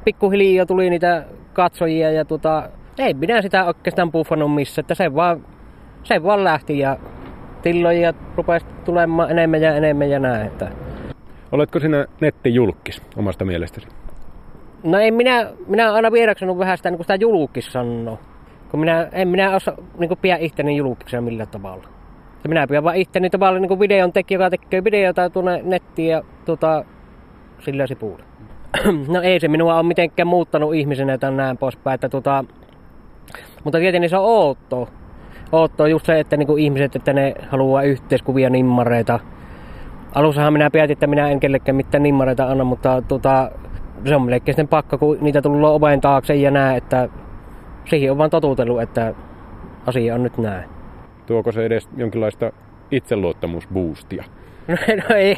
pikkuhiljaa 0.05 0.65
tuli 0.65 0.89
niitä 0.89 1.25
katsojia 1.53 2.11
ja 2.11 2.25
tota, 2.25 2.69
ei 2.99 3.13
minä 3.13 3.41
sitä 3.41 3.65
oikeastaan 3.65 4.11
puffannut 4.11 4.55
missä, 4.55 4.81
että 4.81 4.95
se 4.95 5.15
vaan, 5.15 5.45
se 6.03 6.23
vaan 6.23 6.43
lähti 6.43 6.79
ja 6.79 6.97
tilloja 7.61 8.13
rupesi 8.35 8.65
tulemaan 8.85 9.31
enemmän 9.31 9.61
ja 9.61 9.75
enemmän 9.75 10.09
ja 10.09 10.19
näin. 10.19 10.47
Että. 10.47 10.71
Oletko 11.51 11.79
sinä 11.79 12.05
nettijulkis 12.21 13.01
omasta 13.17 13.45
mielestäsi? 13.45 13.87
No 14.83 14.97
en 14.97 15.13
minä, 15.13 15.49
minä 15.67 15.93
aina 15.93 16.11
vieraksenut 16.11 16.57
vähän 16.57 16.77
sitä, 16.77 16.89
niin 16.89 16.97
kuin 16.97 17.05
sitä 17.05 17.15
julkis 17.15 17.73
sanoo. 17.73 18.19
Kun 18.71 18.79
minä, 18.79 19.07
en 19.11 19.27
minä 19.27 19.55
osaa 19.55 19.75
niin 19.97 20.17
pidä 20.21 20.37
itteni 20.39 20.77
julkisena 20.77 21.21
millään 21.21 21.49
tavalla. 21.49 21.83
Ja 22.43 22.49
minä 22.49 22.67
pidän 22.67 22.83
vaan 22.83 22.95
itteni 22.95 23.29
tavalla 23.29 23.59
niin 23.59 23.79
videon 23.79 24.13
tekijä, 24.13 24.35
joka 24.35 24.49
tekee 24.49 24.83
videota 24.83 25.29
tuonne 25.29 25.61
nettiin 25.63 26.09
ja 26.09 26.23
tota, 26.45 26.85
sillä 27.59 27.87
sipuilla. 27.87 28.23
no 29.13 29.21
ei 29.21 29.39
se 29.39 29.47
minua 29.47 29.75
ole 29.75 29.83
mitenkään 29.83 30.27
muuttanut 30.27 30.75
ihmisenä 30.75 31.17
tai 31.17 31.31
näin 31.31 31.57
poispäin. 31.57 31.95
Että 31.95 32.09
tota, 32.09 32.45
mutta 33.63 33.79
tietenkin 33.79 34.09
se 34.09 34.17
on. 34.17 34.55
Ootto 35.51 35.83
on 35.83 35.91
just 35.91 36.05
se, 36.05 36.19
että 36.19 36.37
niinku 36.37 36.57
ihmiset, 36.57 36.95
että 36.95 37.13
ne 37.13 37.35
haluaa 37.49 37.83
yhteiskuvia 37.83 38.49
nimmareita. 38.49 39.19
Alussahan 40.15 40.53
minä 40.53 40.69
päätin, 40.69 40.93
että 40.93 41.07
minä 41.07 41.29
en 41.29 41.39
kellekään 41.39 41.75
mitään 41.75 42.03
nimmareita 42.03 42.47
anna, 42.47 42.63
mutta 42.63 43.01
tota, 43.07 43.51
se 44.05 44.15
on 44.15 44.21
melkein 44.21 44.53
sitten 44.53 44.67
pakka, 44.67 44.97
kun 44.97 45.17
niitä 45.21 45.41
tullut 45.41 45.69
oven 45.69 46.01
taakse 46.01 46.35
ja 46.35 46.51
näe, 46.51 46.77
että 46.77 47.09
siihen 47.85 48.11
on 48.11 48.17
vaan 48.17 48.29
totutellut, 48.29 48.81
että 48.81 49.13
asia 49.85 50.15
on 50.15 50.23
nyt 50.23 50.37
näin. 50.37 50.69
Tuoko 51.25 51.51
se 51.51 51.65
edes 51.65 51.89
jonkinlaista 51.97 52.51
itseluottamusboostia? 52.91 54.23
No, 54.67 54.75
no 55.09 55.15
ei, 55.15 55.37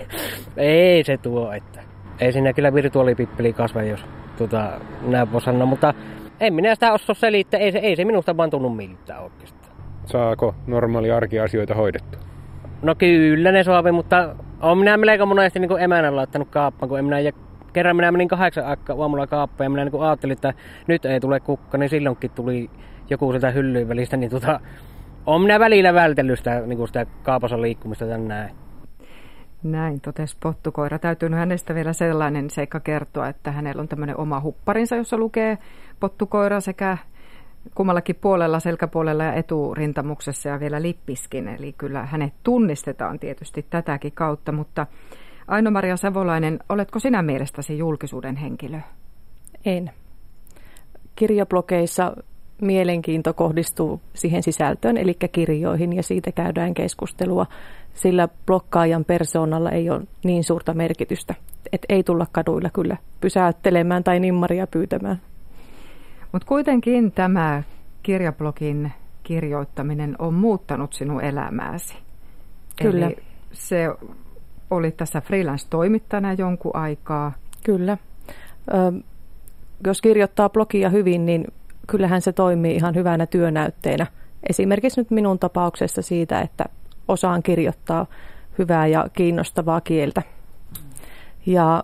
ei 0.57 1.03
se 1.03 1.17
tuo, 1.17 1.51
että 1.51 1.79
ei 2.19 2.31
siinä 2.31 2.53
kyllä 2.53 2.74
virtuaalipippeli 2.74 3.53
kasva, 3.53 3.81
jos 3.81 4.05
tota, 4.38 4.71
näin 5.01 5.31
voi 5.31 5.41
sanoa, 5.41 5.65
mutta 5.65 5.93
en 6.41 6.53
minä 6.53 6.75
sitä 6.75 6.93
osaa 6.93 7.15
selittää, 7.15 7.60
ei 7.60 7.71
se, 7.71 7.77
ei 7.77 7.95
se 7.95 8.05
minusta 8.05 8.38
vaan 8.38 8.50
tunnu 8.50 8.69
miltään 8.69 9.24
oikeastaan. 9.24 9.75
Saako 10.05 10.55
normaali 10.67 11.12
arkiasioita 11.12 11.75
hoidettua? 11.75 12.21
No 12.81 12.95
kyllä 12.95 13.51
ne 13.51 13.63
saavi, 13.63 13.91
mutta 13.91 14.36
on 14.62 14.77
minä 14.77 14.98
melko 14.98 15.25
monesti 15.25 15.60
niin 15.60 15.79
emänä 15.79 16.15
laittanut 16.15 16.50
kaappaan, 16.50 16.89
kun 16.89 17.00
en 17.00 17.05
minä, 17.05 17.19
ja 17.19 17.31
kerran 17.74 17.95
minä 17.95 18.12
menin 18.12 18.27
kahdeksan 18.27 18.65
aikaa 18.65 18.95
aamulla 19.01 19.27
kaappaan 19.27 19.65
ja 19.65 19.69
minä 19.69 19.86
niin 19.86 20.01
ajattelin, 20.01 20.33
että 20.33 20.53
nyt 20.88 21.05
ei 21.05 21.19
tule 21.19 21.39
kukka, 21.39 21.77
niin 21.77 21.89
silloinkin 21.89 22.31
tuli 22.31 22.69
joku 23.10 23.33
sitä 23.33 23.51
hyllyyn 23.51 23.88
välistä, 23.88 24.17
niin 24.17 24.31
tota, 24.31 24.60
on 25.25 25.41
minä 25.41 25.60
välillä 25.60 25.93
vältellyt 25.93 26.38
sitä, 26.38 26.60
niin 26.60 26.88
sitä 26.88 27.05
kaapassa 27.24 27.62
liikkumista 27.62 28.05
tänne 28.05 28.27
näin. 28.27 28.55
Näin 29.63 30.01
totesi 30.01 30.38
pottukoira. 30.39 31.00
Täytyy 31.00 31.29
hänestä 31.29 31.75
vielä 31.75 31.93
sellainen 31.93 32.50
seikka 32.50 32.79
kertoa, 32.79 33.27
että 33.27 33.51
hänellä 33.51 33.81
on 33.81 33.88
tämmöinen 33.88 34.17
oma 34.17 34.39
hupparinsa, 34.39 34.95
jossa 34.95 35.17
lukee 35.17 35.57
pottukoira 36.01 36.60
sekä 36.60 36.98
kummallakin 37.75 38.15
puolella, 38.15 38.60
selkäpuolella 38.60 39.24
ja 39.24 39.34
eturintamuksessa 39.34 40.50
ja 40.50 40.60
vielä 40.60 40.81
lippiskin. 40.81 41.48
Eli 41.48 41.74
kyllä 41.74 42.05
hänet 42.05 42.34
tunnistetaan 42.43 43.20
tietysti 43.20 43.65
tätäkin 43.70 44.12
kautta, 44.12 44.51
mutta 44.51 44.88
Aino-Maria 45.48 45.98
Savolainen, 45.98 46.60
oletko 46.70 47.00
sinä 47.00 47.22
mielestäsi 47.22 47.77
julkisuuden 47.77 48.36
henkilö? 48.36 48.79
En. 49.65 49.91
Kirjablogeissa 51.15 52.15
mielenkiinto 52.62 53.34
kohdistuu 53.34 54.01
siihen 54.13 54.43
sisältöön, 54.43 54.98
eli 54.98 55.13
kirjoihin, 55.31 55.93
ja 55.93 56.03
siitä 56.03 56.31
käydään 56.31 56.74
keskustelua 56.74 57.46
sillä 57.93 58.29
blokkaajan 58.46 59.05
persoonalla 59.05 59.72
ei 59.72 59.89
ole 59.89 60.01
niin 60.24 60.43
suurta 60.43 60.74
merkitystä. 60.74 61.36
Että 61.74 61.86
ei 61.89 62.03
tulla 62.03 62.27
kaduilla 62.31 62.70
kyllä 62.70 62.98
pysäyttelemään 63.22 64.03
tai 64.03 64.20
nimmaria 64.20 64.67
pyytämään. 64.67 65.22
Mutta 66.31 66.47
kuitenkin 66.47 67.11
tämä 67.11 67.63
kirjablogin 68.03 68.91
kirjoittaminen 69.23 70.15
on 70.19 70.33
muuttanut 70.33 70.93
sinun 70.93 71.23
elämääsi. 71.23 71.97
Kyllä. 72.81 73.05
Eli 73.05 73.17
se 73.51 73.88
oli 74.69 74.91
tässä 74.91 75.21
freelance-toimittajana 75.21 76.33
jonkun 76.33 76.75
aikaa. 76.75 77.31
Kyllä. 77.63 77.97
Ö, 78.73 79.01
jos 79.85 80.01
kirjoittaa 80.01 80.50
blogia 80.50 80.89
hyvin, 80.89 81.25
niin 81.25 81.47
kyllähän 81.88 82.21
se 82.21 82.31
toimii 82.33 82.75
ihan 82.75 82.95
hyvänä 82.95 83.25
työnäytteenä. 83.25 84.07
Esimerkiksi 84.50 85.01
nyt 85.01 85.11
minun 85.11 85.39
tapauksessa 85.39 86.01
siitä, 86.01 86.41
että 86.41 86.65
osaan 87.07 87.43
kirjoittaa 87.43 88.05
hyvää 88.57 88.88
ja 88.88 89.07
kiinnostavaa 89.13 89.81
kieltä. 89.81 90.21
Ja 91.45 91.83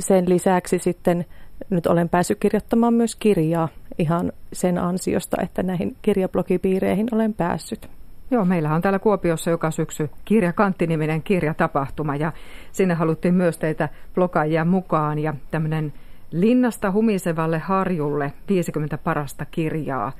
sen 0.00 0.28
lisäksi 0.28 0.78
sitten 0.78 1.24
nyt 1.70 1.86
olen 1.86 2.08
päässyt 2.08 2.38
kirjoittamaan 2.40 2.94
myös 2.94 3.16
kirjaa 3.16 3.68
ihan 3.98 4.32
sen 4.52 4.78
ansiosta, 4.78 5.36
että 5.42 5.62
näihin 5.62 5.96
kirjablogipiireihin 6.02 7.08
olen 7.12 7.34
päässyt. 7.34 7.88
Joo, 8.30 8.44
meillä 8.44 8.74
on 8.74 8.82
täällä 8.82 8.98
Kuopiossa 8.98 9.50
joka 9.50 9.70
syksy 9.70 10.10
Kirjakantti-niminen 10.24 11.22
kirjatapahtuma 11.22 12.16
ja 12.16 12.32
sinne 12.72 12.94
haluttiin 12.94 13.34
myös 13.34 13.58
teitä 13.58 13.88
blogaajia 14.14 14.64
mukaan 14.64 15.18
ja 15.18 15.34
tämmöinen 15.50 15.92
Linnasta 16.30 16.90
humisevalle 16.90 17.58
harjulle 17.58 18.32
50 18.48 18.98
parasta 18.98 19.44
kirjaa 19.44 20.12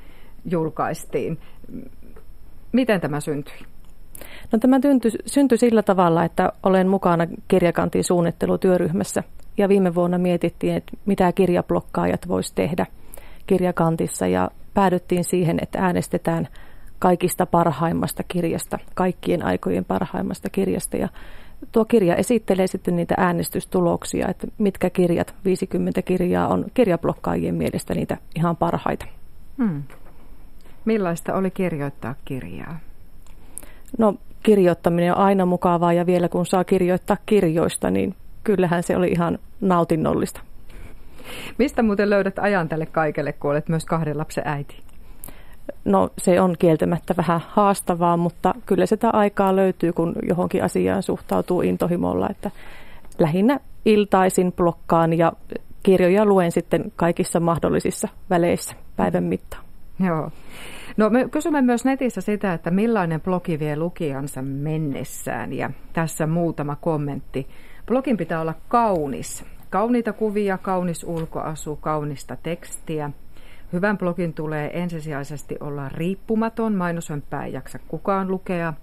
julkaistiin. 0.45 1.39
Miten 2.73 3.01
tämä 3.01 3.21
syntyi? 3.21 3.59
No, 4.53 4.59
tämä 4.59 4.81
tyntyi, 4.81 5.11
syntyi 5.27 5.59
sillä 5.59 5.83
tavalla, 5.83 6.25
että 6.25 6.53
olen 6.63 6.89
mukana 6.89 7.27
kirjakantin 7.49 8.05
suunnittelutyöryhmässä 8.05 9.23
ja 9.59 9.69
viime 9.69 9.95
vuonna 9.95 10.19
mietittiin, 10.19 10.75
että 10.77 10.93
mitä 11.07 11.33
kirjablokkaajat 11.33 12.29
voisi 12.29 12.55
tehdä 12.55 12.87
kirjakantissa 13.47 14.27
ja 14.27 14.51
päädyttiin 14.75 15.25
siihen, 15.25 15.59
että 15.63 15.79
äänestetään 15.79 16.49
kaikista 16.99 17.47
parhaimmasta 17.47 18.23
kirjasta, 18.23 18.79
kaikkien 18.95 19.45
aikojen 19.45 19.85
parhaimmasta 19.85 20.51
kirjasta. 20.51 20.97
Ja 20.97 21.09
tuo 21.73 21.85
kirja 21.85 22.17
esittelee 22.17 22.67
sitten 22.67 22.97
niitä 22.97 23.15
äänestystuloksia, 23.19 24.29
että 24.29 24.47
mitkä 24.59 24.91
kirjat, 24.91 25.35
50 25.45 26.03
kirjaa 26.03 26.49
on 26.49 26.65
kirjablokkaajien 26.75 27.55
mielestä 27.55 27.95
niitä 27.95 28.17
ihan 28.37 28.57
parhaita. 28.57 29.07
Hmm. 29.59 29.83
Millaista 30.85 31.35
oli 31.35 31.51
kirjoittaa 31.51 32.15
kirjaa? 32.25 32.79
No 33.99 34.15
kirjoittaminen 34.43 35.15
on 35.15 35.19
aina 35.19 35.47
mukavaa 35.47 35.93
ja 35.93 36.07
vielä 36.07 36.29
kun 36.29 36.47
saa 36.47 36.65
kirjoittaa 36.65 37.17
kirjoista, 37.27 37.91
niin 37.91 38.15
kyllähän 38.45 38.83
se 38.83 38.97
oli 38.97 39.09
ihan 39.09 39.39
nautinnollista. 39.61 40.41
Mistä 41.59 41.83
muuten 41.83 42.11
löydät 42.11 42.39
ajan 42.39 42.69
tälle 42.69 42.87
kaikelle, 42.87 43.33
kun 43.33 43.51
olet 43.51 43.69
myös 43.69 43.85
kahden 43.85 44.19
lapsen 44.19 44.45
äiti? 44.47 44.83
No 45.85 46.11
se 46.19 46.41
on 46.41 46.55
kieltämättä 46.59 47.15
vähän 47.17 47.41
haastavaa, 47.49 48.17
mutta 48.17 48.55
kyllä 48.67 48.87
sitä 48.87 49.11
aikaa 49.11 49.57
löytyy, 49.57 49.93
kun 49.93 50.15
johonkin 50.29 50.65
asiaan 50.65 51.03
suhtautuu 51.03 51.63
intohimolla. 51.63 52.29
Että 52.31 52.51
lähinnä 53.19 53.61
iltaisin 53.85 54.53
blokkaan 54.53 55.13
ja 55.13 55.33
kirjoja 55.83 56.25
luen 56.25 56.53
sitten 56.53 56.93
kaikissa 56.97 57.41
mahdollisissa 57.41 58.09
väleissä 58.31 58.77
päivän 58.97 59.25
mittaan. 59.25 59.65
Joo. 60.01 60.31
No 60.97 61.11
me 61.11 61.29
kysymme 61.29 61.63
myös 61.63 61.85
netissä 61.85 62.21
sitä, 62.21 62.53
että 62.53 62.71
millainen 62.71 63.21
blogi 63.21 63.59
vie 63.59 63.77
lukijansa 63.77 64.43
mennessään 64.43 65.53
ja 65.53 65.71
tässä 65.93 66.27
muutama 66.27 66.77
kommentti. 66.77 67.47
Blogin 67.87 68.17
pitää 68.17 68.41
olla 68.41 68.55
kaunis. 68.69 69.45
Kauniita 69.73 70.13
kuvia, 70.13 70.59
kaunis 70.59 71.05
ulkoasu, 71.05 71.77
kaunista 71.77 72.37
tekstiä. 72.43 73.11
Hyvän 73.73 73.99
blogin 73.99 74.35
tulee 74.35 74.83
ensisijaisesti 74.83 75.57
olla 75.61 75.89
riippumaton, 75.89 76.75
mainoshömppää 76.75 77.45
ei 77.45 77.53
jaksa 77.53 77.79
kukaan 77.89 78.31
lukea. 78.31 78.75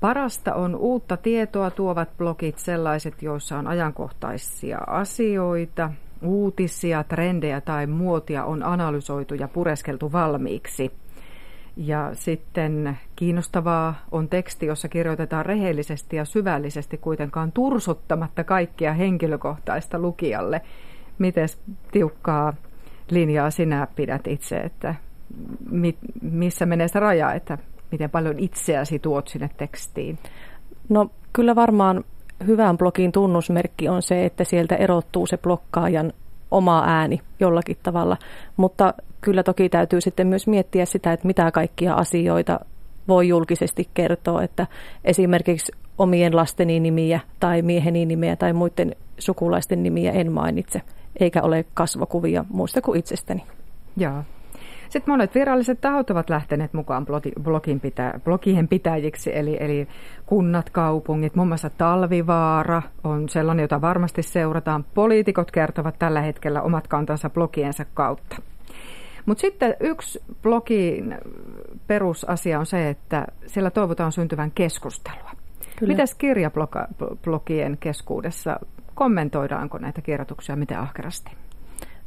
Parasta 0.00 0.54
on 0.54 0.76
uutta 0.76 1.16
tietoa 1.16 1.70
tuovat 1.70 2.16
blogit, 2.16 2.58
sellaiset, 2.58 3.22
joissa 3.22 3.58
on 3.58 3.66
ajankohtaisia 3.66 4.78
asioita, 4.86 5.90
uutisia, 6.22 7.04
trendejä 7.04 7.60
tai 7.60 7.86
muotia 7.86 8.44
on 8.44 8.62
analysoitu 8.62 9.34
ja 9.34 9.48
pureskeltu 9.48 10.12
valmiiksi. 10.12 10.92
Ja 11.76 12.10
sitten 12.12 12.98
kiinnostavaa 13.16 13.94
on 14.12 14.28
teksti, 14.28 14.66
jossa 14.66 14.88
kirjoitetaan 14.88 15.46
rehellisesti 15.46 16.16
ja 16.16 16.24
syvällisesti 16.24 16.98
kuitenkaan 16.98 17.52
tursuttamatta 17.52 18.44
kaikkia 18.44 18.92
henkilökohtaista 18.92 19.98
lukijalle. 19.98 20.60
Miten 21.18 21.48
tiukkaa 21.92 22.54
linjaa 23.10 23.50
sinä 23.50 23.88
pidät 23.96 24.26
itse, 24.26 24.56
että 24.56 24.94
missä 26.22 26.66
menee 26.66 26.88
se 26.88 27.00
raja, 27.00 27.32
että 27.32 27.58
miten 27.92 28.10
paljon 28.10 28.38
itseäsi 28.38 28.98
tuot 28.98 29.28
sinne 29.28 29.50
tekstiin? 29.56 30.18
No 30.88 31.10
kyllä 31.32 31.54
varmaan 31.54 32.04
hyvän 32.46 32.78
blogin 32.78 33.12
tunnusmerkki 33.12 33.88
on 33.88 34.02
se, 34.02 34.24
että 34.24 34.44
sieltä 34.44 34.76
erottuu 34.76 35.26
se 35.26 35.36
blokkaajan 35.36 36.12
oma 36.50 36.82
ääni 36.86 37.20
jollakin 37.40 37.76
tavalla, 37.82 38.16
mutta 38.56 38.94
kyllä 39.20 39.42
toki 39.42 39.68
täytyy 39.68 40.00
sitten 40.00 40.26
myös 40.26 40.46
miettiä 40.46 40.84
sitä, 40.84 41.12
että 41.12 41.26
mitä 41.26 41.50
kaikkia 41.50 41.94
asioita 41.94 42.60
voi 43.08 43.28
julkisesti 43.28 43.88
kertoa, 43.94 44.42
että 44.42 44.66
esimerkiksi 45.04 45.72
omien 45.98 46.36
lasteni 46.36 46.80
nimiä 46.80 47.20
tai 47.40 47.62
mieheni 47.62 48.06
nimiä 48.06 48.36
tai 48.36 48.52
muiden 48.52 48.96
sukulaisten 49.18 49.82
nimiä 49.82 50.12
en 50.12 50.32
mainitse, 50.32 50.82
eikä 51.20 51.42
ole 51.42 51.64
kasvokuvia 51.74 52.44
muista 52.48 52.82
kuin 52.82 52.98
itsestäni. 52.98 53.42
Joo. 53.96 54.22
Sitten 54.88 55.12
monet 55.12 55.34
viralliset 55.34 55.80
tahot 55.80 56.10
ovat 56.10 56.30
lähteneet 56.30 56.72
mukaan 56.72 57.06
blogin 57.42 57.80
pitä, 57.80 58.20
blogien 58.24 58.68
pitäjiksi, 58.68 59.38
eli, 59.38 59.56
eli 59.60 59.88
kunnat, 60.26 60.70
kaupungit, 60.70 61.34
muun 61.34 61.48
muassa 61.48 61.70
Talvivaara 61.70 62.82
on 63.04 63.28
sellainen, 63.28 63.62
jota 63.64 63.80
varmasti 63.80 64.22
seurataan. 64.22 64.84
Poliitikot 64.94 65.50
kertovat 65.50 65.98
tällä 65.98 66.20
hetkellä 66.20 66.62
omat 66.62 66.88
kantansa 66.88 67.30
blogiensa 67.30 67.84
kautta. 67.94 68.36
Mutta 69.26 69.40
sitten 69.40 69.74
yksi 69.80 70.22
blogin 70.42 71.18
perusasia 71.86 72.58
on 72.58 72.66
se, 72.66 72.88
että 72.88 73.26
siellä 73.46 73.70
toivotaan 73.70 74.12
syntyvän 74.12 74.50
keskustelua. 74.50 75.30
Kyllä. 75.76 75.92
Mitäs 75.92 76.14
kirjablogien 76.14 77.76
keskuudessa, 77.80 78.60
kommentoidaanko 78.94 79.78
näitä 79.78 80.02
kirjoituksia 80.02 80.56
miten 80.56 80.78
ahkerasti? 80.78 81.30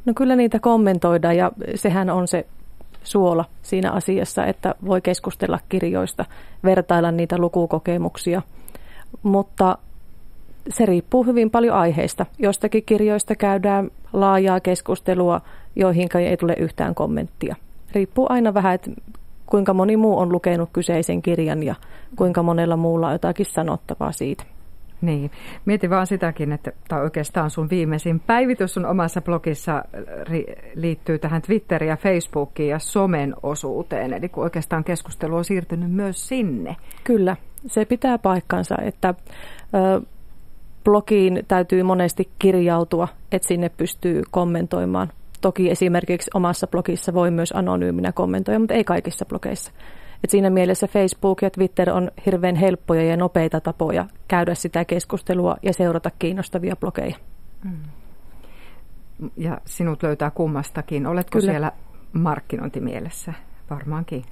No 0.04 0.12
kyllä 0.16 0.36
niitä 0.36 0.58
kommentoidaan 0.60 1.36
ja 1.36 1.52
sehän 1.74 2.10
on 2.10 2.28
se 2.28 2.46
suola 3.04 3.44
siinä 3.62 3.90
asiassa, 3.90 4.46
että 4.46 4.74
voi 4.86 5.00
keskustella 5.00 5.60
kirjoista, 5.68 6.24
vertailla 6.64 7.10
niitä 7.10 7.38
lukukokemuksia. 7.38 8.42
Mutta 9.22 9.78
se 10.68 10.86
riippuu 10.86 11.24
hyvin 11.24 11.50
paljon 11.50 11.76
aiheista. 11.76 12.26
Jostakin 12.38 12.84
kirjoista 12.84 13.36
käydään 13.36 13.90
laajaa 14.12 14.60
keskustelua, 14.60 15.40
joihin 15.76 16.08
ei 16.28 16.36
tule 16.36 16.54
yhtään 16.58 16.94
kommenttia. 16.94 17.56
Riippuu 17.92 18.26
aina 18.28 18.54
vähän, 18.54 18.74
että 18.74 18.90
kuinka 19.46 19.74
moni 19.74 19.96
muu 19.96 20.18
on 20.18 20.32
lukenut 20.32 20.70
kyseisen 20.72 21.22
kirjan 21.22 21.62
ja 21.62 21.74
kuinka 22.16 22.42
monella 22.42 22.76
muulla 22.76 23.06
on 23.06 23.12
jotakin 23.12 23.46
sanottavaa 23.46 24.12
siitä. 24.12 24.44
Niin. 25.00 25.30
Mieti 25.64 25.90
vaan 25.90 26.06
sitäkin, 26.06 26.52
että 26.52 26.72
tai 26.88 27.02
oikeastaan 27.02 27.50
sun 27.50 27.70
viimeisin 27.70 28.20
päivitys 28.20 28.74
sun 28.74 28.86
omassa 28.86 29.20
blogissa 29.20 29.84
ri- 30.22 30.58
liittyy 30.74 31.18
tähän 31.18 31.42
Twitteriin 31.42 31.90
ja 31.90 31.96
Facebookiin 31.96 32.68
ja 32.68 32.78
somen 32.78 33.34
osuuteen. 33.42 34.12
Eli 34.12 34.28
kun 34.28 34.44
oikeastaan 34.44 34.84
keskustelu 34.84 35.36
on 35.36 35.44
siirtynyt 35.44 35.90
myös 35.90 36.28
sinne. 36.28 36.76
Kyllä, 37.04 37.36
se 37.66 37.84
pitää 37.84 38.18
paikkansa, 38.18 38.76
että 38.82 39.14
ö, 39.74 40.00
blogiin 40.84 41.44
täytyy 41.48 41.82
monesti 41.82 42.28
kirjautua, 42.38 43.08
että 43.32 43.48
sinne 43.48 43.68
pystyy 43.68 44.22
kommentoimaan. 44.30 45.12
Toki 45.40 45.70
esimerkiksi 45.70 46.30
omassa 46.34 46.66
blogissa 46.66 47.14
voi 47.14 47.30
myös 47.30 47.52
anonyyminä 47.52 48.12
kommentoida, 48.12 48.58
mutta 48.58 48.74
ei 48.74 48.84
kaikissa 48.84 49.24
blogeissa. 49.24 49.72
Et 50.24 50.30
siinä 50.30 50.50
mielessä 50.50 50.86
Facebook 50.86 51.42
ja 51.42 51.50
Twitter 51.50 51.90
on 51.90 52.10
hirveän 52.26 52.56
helppoja 52.56 53.02
ja 53.02 53.16
nopeita 53.16 53.60
tapoja 53.60 54.06
käydä 54.28 54.54
sitä 54.54 54.84
keskustelua 54.84 55.56
ja 55.62 55.72
seurata 55.72 56.10
kiinnostavia 56.18 56.76
blogeja. 56.76 57.16
Mm. 57.64 57.72
Ja 59.36 59.60
sinut 59.64 60.02
löytää 60.02 60.30
kummastakin. 60.30 61.06
Oletko 61.06 61.38
Kyllä. 61.38 61.52
siellä 61.52 61.72
markkinointimielessä? 62.12 63.34
Varmaankin. 63.70 64.24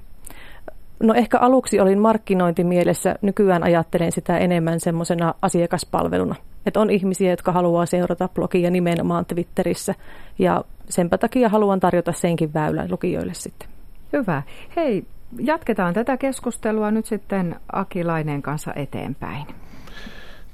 No 1.03 1.13
ehkä 1.13 1.37
aluksi 1.37 1.79
olin 1.79 1.99
markkinointimielessä, 1.99 3.15
nykyään 3.21 3.63
ajattelen 3.63 4.11
sitä 4.11 4.37
enemmän 4.37 4.79
semmoisena 4.79 5.33
asiakaspalveluna. 5.41 6.35
Että 6.65 6.79
on 6.79 6.89
ihmisiä, 6.89 7.29
jotka 7.29 7.51
haluaa 7.51 7.85
seurata 7.85 8.27
blogia 8.27 8.71
nimenomaan 8.71 9.25
Twitterissä 9.25 9.95
ja 10.39 10.63
senpä 10.89 11.17
takia 11.17 11.49
haluan 11.49 11.79
tarjota 11.79 12.11
senkin 12.11 12.53
väylän 12.53 12.91
lukijoille 12.91 13.33
sitten. 13.33 13.69
Hyvä. 14.13 14.43
Hei, 14.75 15.05
jatketaan 15.37 15.93
tätä 15.93 16.17
keskustelua 16.17 16.91
nyt 16.91 17.05
sitten 17.05 17.55
Akilainen 17.71 18.41
kanssa 18.41 18.73
eteenpäin. 18.73 19.47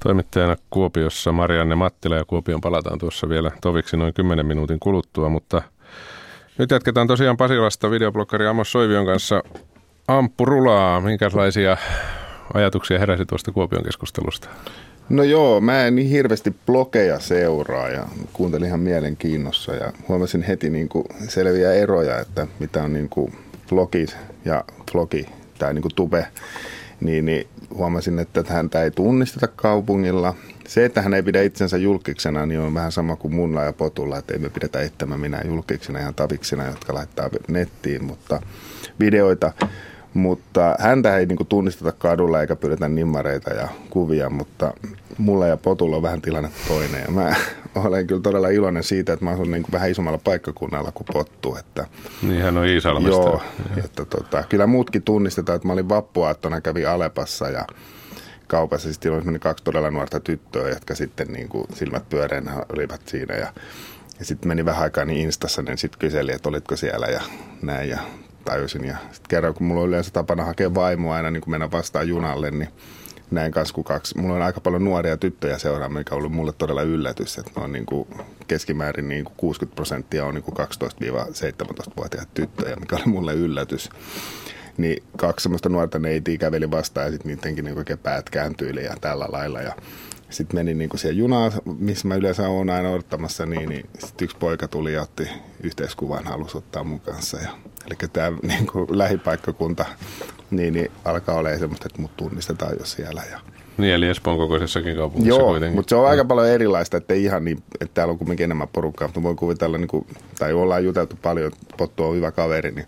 Toimittajana 0.04 0.56
Kuopiossa 0.70 1.32
Marianne 1.32 1.76
Mattila 1.76 2.16
ja 2.16 2.26
Kuopion 2.26 2.62
palataan 2.62 3.00
tuossa 3.00 3.30
vielä 3.30 3.52
toviksi 3.62 3.98
noin 3.98 4.14
10 4.14 4.46
minuutin 4.46 4.80
kuluttua, 4.80 5.30
mutta 5.30 5.62
nyt 6.58 6.72
jatketaan 6.72 7.08
tosiaan 7.08 7.38
Pasilasta 7.38 7.92
videoblokkari 7.92 8.48
Amos 8.48 8.72
Soivion 8.72 9.06
kanssa 9.06 9.44
Rulaa. 10.40 11.02
Minkälaisia 11.02 11.78
ajatuksia 12.54 13.00
heräsi 13.00 13.26
tuosta 13.26 13.52
Kuopion 13.52 13.84
keskustelusta? 13.84 14.50
No 15.10 15.24
joo, 15.24 15.62
mä 15.62 15.86
en 15.86 15.96
niin 15.96 16.10
hirveästi 16.10 16.56
blogeja 16.66 17.20
seuraa 17.20 17.90
ja 17.90 18.06
kuuntelin 18.34 18.68
ihan 18.68 18.80
mielenkiinnossa 18.80 19.76
ja 19.76 19.94
huomasin 20.08 20.44
heti 20.44 20.70
niin 20.70 20.90
kuin 20.90 21.06
selviä 21.28 21.74
eroja, 21.74 22.20
että 22.20 22.48
mitä 22.60 22.84
on 22.84 22.94
niin 22.94 23.10
kuin 23.10 23.34
blogi 23.70 24.06
ja 24.46 24.64
vlogi 24.94 25.26
tai 25.60 25.74
niin 25.74 25.82
kuin 25.82 25.96
tube, 25.96 26.28
niin, 27.02 27.26
niin 27.26 27.48
huomasin, 27.74 28.20
että 28.20 28.44
häntä 28.48 28.84
ei 28.84 28.92
tunnisteta 28.92 29.48
kaupungilla. 29.48 30.36
Se, 30.68 30.86
että 30.86 31.02
hän 31.02 31.14
ei 31.14 31.24
pidä 31.24 31.42
itsensä 31.42 31.78
julkiksena, 31.78 32.46
niin 32.46 32.60
on 32.60 32.74
vähän 32.74 32.92
sama 32.92 33.16
kuin 33.16 33.36
mulla 33.36 33.64
ja 33.64 33.74
potulla, 33.74 34.18
että 34.18 34.34
ei 34.34 34.40
me 34.40 34.50
pidetä 34.50 34.82
ittämä 34.82 35.18
minä 35.18 35.42
julkiksena 35.46 36.00
ihan 36.00 36.16
taviksena, 36.16 36.66
jotka 36.66 36.94
laittaa 36.94 37.30
nettiin, 37.48 38.04
mutta 38.04 38.42
videoita 39.00 39.52
mutta 40.16 40.76
häntä 40.80 41.18
ei 41.18 41.26
niin 41.26 41.48
tunnisteta 41.50 41.92
kadulla 41.92 42.42
eikä 42.42 42.56
pyydetä 42.56 42.90
nimmareita 42.90 43.54
ja 43.54 43.68
kuvia, 43.90 44.30
mutta 44.30 44.74
mulla 45.18 45.48
ja 45.48 45.58
Potulla 45.58 45.96
on 45.96 46.02
vähän 46.02 46.22
tilanne 46.22 46.50
toinen. 46.68 47.02
Ja 47.06 47.12
mä 47.12 47.36
olen 47.86 48.08
kyllä 48.08 48.22
todella 48.22 48.50
iloinen 48.50 48.84
siitä, 48.84 49.14
että 49.14 49.26
mä 49.26 49.32
asun 49.32 49.52
niin 49.52 49.66
vähän 49.72 49.92
isommalla 49.92 50.20
paikkakunnalla 50.24 50.92
kuin 50.92 51.08
Pottu. 51.14 51.56
Että, 51.56 51.86
niin 52.22 52.42
hän 52.42 52.58
on 52.58 52.66
Iisalmesta. 52.66 53.22
Joo, 53.22 53.42
että, 53.78 54.06
tota, 54.06 54.44
kyllä 54.50 54.68
muutkin 54.68 55.04
tunnistetaan, 55.04 55.56
että 55.56 55.68
mä 55.68 55.74
olin 55.74 55.90
vappuaattona, 55.90 56.62
kävin 56.62 56.90
Alepassa 56.90 57.50
ja 57.50 57.66
kaupassa 58.48 58.94
sitten 58.94 59.12
oli 59.14 59.40
kaksi 59.40 59.64
todella 59.64 59.92
nuorta 59.92 60.20
tyttöä, 60.20 60.70
jotka 60.70 60.96
sitten 60.96 61.28
niin 61.28 61.50
kuin, 61.50 61.66
silmät 61.74 62.10
pyöreänä 62.10 62.52
olivat 62.70 63.02
siinä 63.06 63.36
ja 63.36 63.54
ja 64.20 64.26
sitten 64.26 64.48
meni 64.48 64.66
vähän 64.66 64.84
aikaa 64.84 65.06
niin 65.06 65.22
Instassa, 65.22 65.62
niin 65.62 65.78
sitten 65.78 66.00
kyseli, 66.00 66.32
että 66.32 66.50
olitko 66.50 66.76
siellä 66.76 67.08
ja 67.08 67.22
näin. 67.62 67.90
Ja 67.90 68.00
tajusin. 68.46 68.86
Ja 68.86 68.98
sitten 68.98 69.30
kerran, 69.30 69.54
kun 69.54 69.68
mulla 69.68 69.82
on 69.82 69.88
yleensä 69.88 70.12
tapana 70.12 70.46
hakea 70.46 70.74
vaimoa 70.76 71.16
aina 71.16 71.32
niin 71.32 71.42
kun 71.42 71.52
mennä 71.52 71.72
vastaan 71.72 72.08
junalle, 72.08 72.52
niin 72.52 72.70
näin 73.32 73.52
kanssa 73.52 73.84
kaksi. 73.84 74.18
Mulla 74.18 74.36
on 74.36 74.42
aika 74.42 74.62
paljon 74.62 74.84
nuoria 74.84 75.18
tyttöjä 75.18 75.58
seuraa, 75.58 75.90
mikä 75.90 76.16
on 76.16 76.18
ollut 76.18 76.32
mulle 76.32 76.54
todella 76.58 76.82
yllätys, 76.82 77.38
että 77.38 77.62
on 77.62 77.72
niin 77.72 77.86
kuin 77.86 78.08
keskimäärin 78.48 79.08
niin 79.08 79.26
kuin 79.26 79.36
60 79.38 79.76
prosenttia 79.76 80.26
on 80.26 80.34
niin 80.34 80.44
kuin 80.44 80.56
12-17-vuotiaat 80.58 82.34
tyttöjä, 82.34 82.76
mikä 82.76 82.96
oli 82.96 83.06
mulle 83.06 83.34
yllätys. 83.34 83.90
Niin 84.78 85.04
kaksi 85.18 85.44
semmoista 85.44 85.70
nuorta 85.70 86.00
neitiä 86.00 86.38
käveli 86.38 86.72
vastaan 86.72 87.06
ja 87.06 87.12
sitten 87.12 87.30
niidenkin 87.30 87.66
niin 87.66 87.78
oikein 87.78 88.00
päät 88.00 88.30
kääntyi 88.30 88.84
ja 88.84 88.96
tällä 89.02 89.28
lailla. 89.32 89.62
Ja 89.62 89.76
sitten 90.30 90.58
menin 90.58 90.78
niin 90.78 90.90
siihen 90.96 91.18
junaan, 91.18 91.52
missä 91.80 92.08
mä 92.08 92.16
yleensä 92.16 92.48
olen 92.48 92.70
aina 92.70 92.90
odottamassa, 92.90 93.46
niin, 93.46 93.70
niin 93.70 93.90
sitten 94.00 94.26
yksi 94.26 94.38
poika 94.38 94.68
tuli 94.68 94.94
ja 94.94 95.02
otti 95.02 95.30
yhteiskuvan, 95.64 96.26
halusi 96.26 96.58
ottaa 96.58 96.84
mun 96.84 97.00
kanssa. 97.00 97.38
Ja, 97.38 97.50
eli 97.88 98.10
tämä 98.14 98.38
niin 98.42 98.68
kuin 98.68 98.86
lähipaikkakunta 98.90 99.86
niin, 100.52 100.74
niin 100.74 100.92
alkaa 101.06 101.36
olemaan 101.36 101.60
semmoista, 101.60 101.88
että 101.90 102.02
mut 102.02 102.18
tunnistetaan 102.18 102.76
jo 102.80 102.86
siellä. 102.86 103.22
Ja, 103.32 103.40
Niin, 103.78 103.94
eli 103.94 104.08
Espoon 104.08 104.38
kokoisessakin 104.38 104.96
kaupungissa 104.96 105.40
Joo, 105.40 105.50
kuitenkin. 105.50 105.76
mutta 105.76 105.90
se 105.90 105.96
on 105.96 106.08
aika 106.08 106.26
paljon 106.26 106.48
erilaista, 106.48 106.98
että 106.98 107.14
ihan 107.14 107.46
niin, 107.46 107.58
että 107.82 107.94
täällä 107.94 108.12
on 108.12 108.18
kuitenkin 108.18 108.44
enemmän 108.44 108.68
porukkaa, 108.74 109.08
mutta 109.08 109.24
voin 109.24 109.36
kuvitella, 109.36 109.78
niin 109.78 109.88
kuin, 109.88 110.08
tai 110.40 110.54
ollaan 110.54 110.84
juteltu 110.86 111.16
paljon, 111.22 111.52
Pottu 111.78 112.04
on 112.04 112.16
hyvä 112.16 112.32
kaveri, 112.32 112.72
niin 112.72 112.86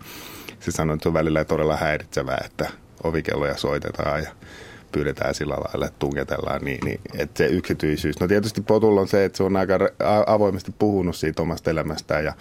se 0.60 0.70
sanoi, 0.70 0.94
että 0.94 1.02
se 1.02 1.08
on 1.08 1.14
välillä 1.14 1.44
todella 1.44 1.76
häiritsevää, 1.76 2.42
että 2.44 2.70
ovikelloja 3.04 3.56
soitetaan 3.56 4.22
ja 4.22 4.30
pyydetään 4.92 5.34
sillä 5.34 5.54
lailla, 5.54 5.86
että 5.86 5.98
tungetellaan, 5.98 6.64
niin, 6.64 6.78
niin 6.84 7.00
että 7.18 7.38
se 7.38 7.46
yksityisyys. 7.46 8.20
No 8.20 8.28
tietysti 8.28 8.60
Potulla 8.60 9.00
on 9.00 9.08
se, 9.08 9.24
että 9.24 9.36
se 9.36 9.42
on 9.42 9.56
aika 9.56 9.78
avoimesti 10.26 10.74
puhunut 10.78 11.16
siitä 11.16 11.42
omasta 11.42 11.70
elämästään 11.70 12.24
ja 12.24 12.32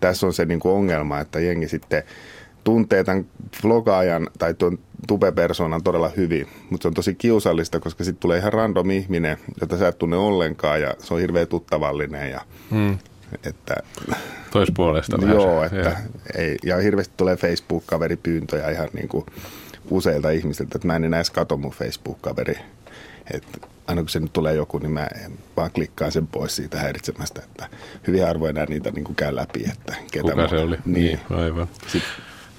tässä 0.00 0.26
on 0.26 0.32
se 0.32 0.44
niin 0.44 0.60
kuin 0.60 0.74
ongelma, 0.74 1.20
että 1.20 1.40
jengi 1.40 1.68
sitten 1.68 2.02
tuntee 2.64 3.04
tämän 3.04 3.26
vlogaajan 3.64 4.28
tai 4.38 4.54
tuon 4.54 4.78
tube-persoonan 5.06 5.82
todella 5.82 6.10
hyvin, 6.16 6.48
mutta 6.70 6.82
se 6.82 6.88
on 6.88 6.94
tosi 6.94 7.14
kiusallista, 7.14 7.80
koska 7.80 8.04
sitten 8.04 8.20
tulee 8.20 8.38
ihan 8.38 8.52
random 8.52 8.90
ihminen, 8.90 9.36
jota 9.60 9.78
sä 9.78 9.88
et 9.88 9.98
tunne 9.98 10.16
ollenkaan 10.16 10.80
ja 10.80 10.94
se 10.98 11.14
on 11.14 11.20
hirveän 11.20 11.48
tuttavallinen 11.48 12.30
ja 12.30 12.40
Hmm. 12.70 12.98
että, 13.44 13.74
Toispuolesta 14.50 15.20
vähän 15.20 15.34
joo, 15.34 15.60
se. 15.60 15.76
että 15.76 15.88
Joo. 15.88 16.20
ei, 16.36 16.56
ja 16.64 16.76
hirveästi 16.76 17.14
tulee 17.16 17.36
Facebook-kaveripyyntöjä 17.36 18.70
ihan 18.70 18.88
niin 18.92 19.08
kuin 19.08 19.26
useilta 19.90 20.30
ihmisiltä, 20.30 20.72
että 20.74 20.86
mä 20.86 20.96
en 20.96 21.04
enää 21.04 21.18
edes 21.18 21.30
kato 21.30 21.56
mun 21.56 21.72
Facebook-kaveri. 21.72 22.58
Että 23.34 23.58
aina 23.86 24.02
kun 24.02 24.08
se 24.08 24.20
nyt 24.20 24.32
tulee 24.32 24.54
joku, 24.54 24.78
niin 24.78 24.90
mä 24.92 25.08
vaan 25.56 25.70
klikkaan 25.70 26.12
sen 26.12 26.26
pois 26.26 26.56
siitä 26.56 26.78
häiritsemästä, 26.78 27.42
että 27.44 27.68
hyvin 28.06 28.26
harvoin 28.26 28.56
enää 28.56 28.66
niitä 28.68 28.90
niin 28.90 29.04
kuin 29.04 29.16
käy 29.16 29.36
läpi, 29.36 29.64
että 29.72 29.94
ketä 30.12 30.22
Kuka 30.22 30.36
mä- 30.36 30.48
se 30.48 30.58
oli? 30.58 30.76
Niin. 30.84 30.94
niin 30.94 31.20
aivan. 31.30 31.68
Sit, 31.88 32.02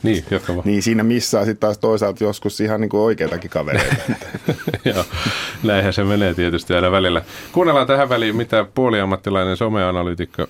Niin, 0.03 0.23
jatka 0.31 0.55
vaan. 0.55 0.65
niin 0.65 0.83
siinä 0.83 1.03
missaa 1.03 1.45
sitten 1.45 1.59
taas 1.59 1.77
toisaalta 1.77 2.23
joskus 2.23 2.61
ihan 2.61 2.81
niin 2.81 2.89
kuin 2.89 3.01
oikeitakin 3.01 3.49
kavereita. 3.49 3.95
Joo, 4.85 5.03
näinhän 5.63 5.93
se 5.93 6.03
menee 6.03 6.33
tietysti 6.33 6.73
aina 6.73 6.91
välillä. 6.91 7.21
Kuunnellaan 7.51 7.87
tähän 7.87 8.09
väliin, 8.09 8.35
mitä 8.35 8.65
puoliammattilainen 8.75 9.57
someanalyytikko, 9.57 10.47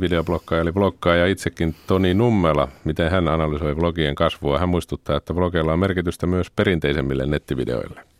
videoblokkaaja 0.00 0.62
eli 0.62 0.72
blokkaaja 0.72 1.26
itsekin 1.26 1.74
Toni 1.86 2.14
Nummela, 2.14 2.68
miten 2.84 3.10
hän 3.10 3.28
analysoi 3.28 3.76
vlogien 3.76 4.14
kasvua. 4.14 4.58
Hän 4.58 4.68
muistuttaa, 4.68 5.16
että 5.16 5.34
vlogeilla 5.34 5.72
on 5.72 5.78
merkitystä 5.78 6.26
myös 6.26 6.50
perinteisemmille 6.50 7.26
nettivideoille. 7.26 8.11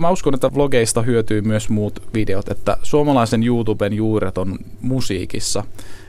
Mä 0.00 0.10
uskon, 0.10 0.34
että 0.34 0.54
vlogeista 0.54 1.02
hyötyy 1.02 1.40
myös 1.40 1.68
muut 1.68 2.02
videot, 2.14 2.48
että 2.48 2.76
suomalaisen 2.82 3.46
YouTuben 3.46 3.92
juuret 3.92 4.38
on 4.38 4.58
musiikissa. 4.80 5.64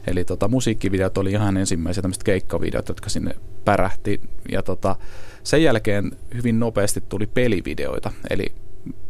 Eli 0.08 0.26
tota, 0.26 0.48
musiikkivideot 0.48 1.18
oli 1.18 1.32
ihan 1.32 1.58
ensimmäisiä 1.58 2.02
tämmöiset 2.02 2.24
keikkavideot, 2.24 2.88
jotka 2.88 3.10
sinne 3.10 3.36
pärähti. 3.66 4.22
Ja 4.52 4.64
tota, 4.64 4.96
sen 5.44 5.64
jälkeen 5.64 6.12
hyvin 6.34 6.60
nopeasti 6.60 7.04
tuli 7.10 7.28
pelivideoita. 7.28 8.12
Eli 8.30 8.46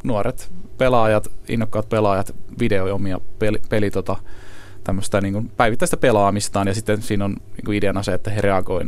nuoret 0.04 0.52
pelaajat, 0.78 1.32
innokkaat 1.48 1.90
pelaajat 1.90 2.36
videoi 2.60 2.92
omia 2.92 3.20
peli, 3.40 3.58
peli 3.70 3.92
tota, 3.92 4.16
tämmöistä 4.84 5.22
niin 5.22 5.34
kuin 5.34 5.52
päivittäistä 5.58 5.98
pelaamistaan. 5.98 6.68
Ja 6.68 6.74
sitten 6.74 7.02
siinä 7.02 7.26
on 7.26 7.32
niin 7.32 7.66
kuin 7.66 7.78
ideana 7.78 8.04
se, 8.04 8.14
että 8.14 8.32
he 8.32 8.42
reagoi, 8.42 8.86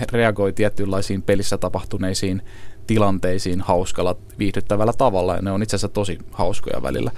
he 0.00 0.06
reagoi 0.12 0.52
tietynlaisiin 0.52 1.22
pelissä 1.22 1.58
tapahtuneisiin 1.58 2.42
tilanteisiin 2.90 3.60
hauskalla, 3.60 4.16
viihdyttävällä 4.38 4.92
tavalla, 4.92 5.34
ja 5.34 5.42
ne 5.42 5.50
on 5.50 5.62
itse 5.62 5.76
asiassa 5.76 5.88
tosi 5.88 6.18
hauskoja 6.32 6.82
välillä. 6.82 7.10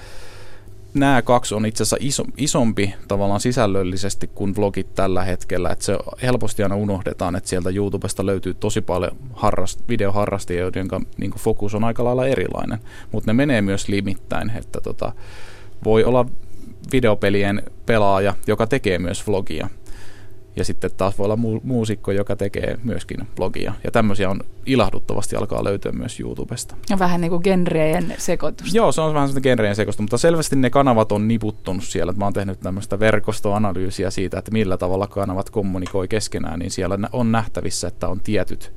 Nämä 0.95 1.23
kaksi 1.23 1.55
on 1.55 1.67
itse 1.67 1.83
asiassa 1.83 1.97
iso, 2.01 2.25
isompi 2.37 2.95
tavallaan 3.09 3.41
sisällöllisesti 3.41 4.27
kuin 4.27 4.57
vlogit 4.57 4.95
tällä 4.95 5.23
hetkellä, 5.23 5.71
että 5.71 5.85
se 5.85 5.99
helposti 6.23 6.63
aina 6.63 6.77
unohdetaan, 6.77 7.37
että 7.37 7.51
sieltä 7.51 7.71
YouTubesta 7.71 8.27
löytyy 8.27 8.55
tosi 8.55 8.81
paljon 8.81 9.17
harrast, 9.33 9.81
videoharrastajia, 9.89 10.63
joiden 10.63 10.89
niin 11.17 11.33
fokus 11.39 11.75
on 11.75 11.85
aika 11.85 12.05
lailla 12.05 12.27
erilainen, 12.27 12.79
mutta 13.13 13.31
ne 13.31 13.33
menee 13.33 13.63
myös 13.63 13.89
limittäin, 13.89 14.51
että 14.51 14.81
tota, 14.81 15.13
voi 15.85 16.05
olla 16.05 16.27
videopelien 16.93 17.63
pelaaja, 17.87 18.35
joka 18.47 18.67
tekee 18.67 18.99
myös 18.99 19.27
vlogia, 19.27 19.69
ja 20.57 20.65
sitten 20.65 20.91
taas 20.97 21.19
voi 21.19 21.25
olla 21.25 21.37
mu- 21.37 21.61
muusikko, 21.63 22.13
joka 22.13 22.37
tekee 22.37 22.79
myöskin 22.85 23.29
blogia. 23.37 23.75
Ja 23.85 23.91
tämmöisiä 23.91 24.31
on 24.31 24.41
ilahduttavasti 24.67 25.37
alkaa 25.37 25.65
löytyä 25.65 25.93
myös 25.93 26.21
YouTubesta. 26.21 26.77
Ja 26.91 26.99
vähän 26.99 27.21
niin 27.21 27.31
kuin 27.31 27.43
genrejen 27.45 28.15
sekoitusta. 28.19 28.77
Joo, 28.77 28.93
se 28.93 29.01
on 29.01 29.15
vähän 29.15 29.29
sellainen 29.29 29.43
genreen 29.43 29.77
sekoistu, 29.77 30.03
mutta 30.03 30.19
selvästi 30.19 30.57
ne 30.57 30.71
kanavat 30.71 31.13
on 31.13 31.29
niputtunut 31.29 31.85
siellä. 31.85 32.13
Mä 32.13 32.25
oon 32.25 32.33
tehnyt 32.33 32.61
tämmöistä 32.61 33.01
verkostoanalyysiä 33.01 34.11
siitä, 34.11 34.39
että 34.39 34.51
millä 34.51 34.77
tavalla 34.77 35.07
kanavat 35.07 35.51
kommunikoi 35.51 36.09
keskenään, 36.09 36.59
niin 36.59 36.71
siellä 36.71 36.99
on 37.13 37.33
nähtävissä, 37.33 37.89
että 37.89 38.09
on 38.09 38.21
tietyt 38.21 38.73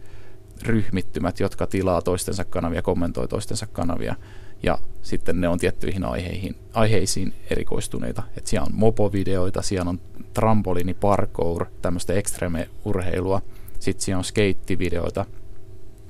ryhmittymät, 0.63 1.39
jotka 1.39 1.67
tilaa 1.67 2.01
toistensa 2.01 2.43
kanavia, 2.43 2.81
kommentoi 2.81 3.27
toistensa 3.27 3.67
kanavia, 3.67 4.15
ja 4.63 4.77
sitten 5.01 5.41
ne 5.41 5.47
on 5.47 5.59
tiettyihin 5.59 6.05
aiheihin, 6.05 6.55
aiheisiin 6.73 7.33
erikoistuneita. 7.49 8.23
Et 8.37 8.47
siellä 8.47 8.65
on 8.65 8.75
mopovideoita, 8.75 9.61
siellä 9.61 9.89
on 9.89 9.99
trampolini, 10.33 10.93
parkour, 10.93 11.65
tämmöistä 11.81 12.13
extreme-urheilua, 12.13 13.41
sitten 13.79 14.05
siellä 14.05 14.17
on 14.17 14.23
skeittivideoita, 14.23 15.25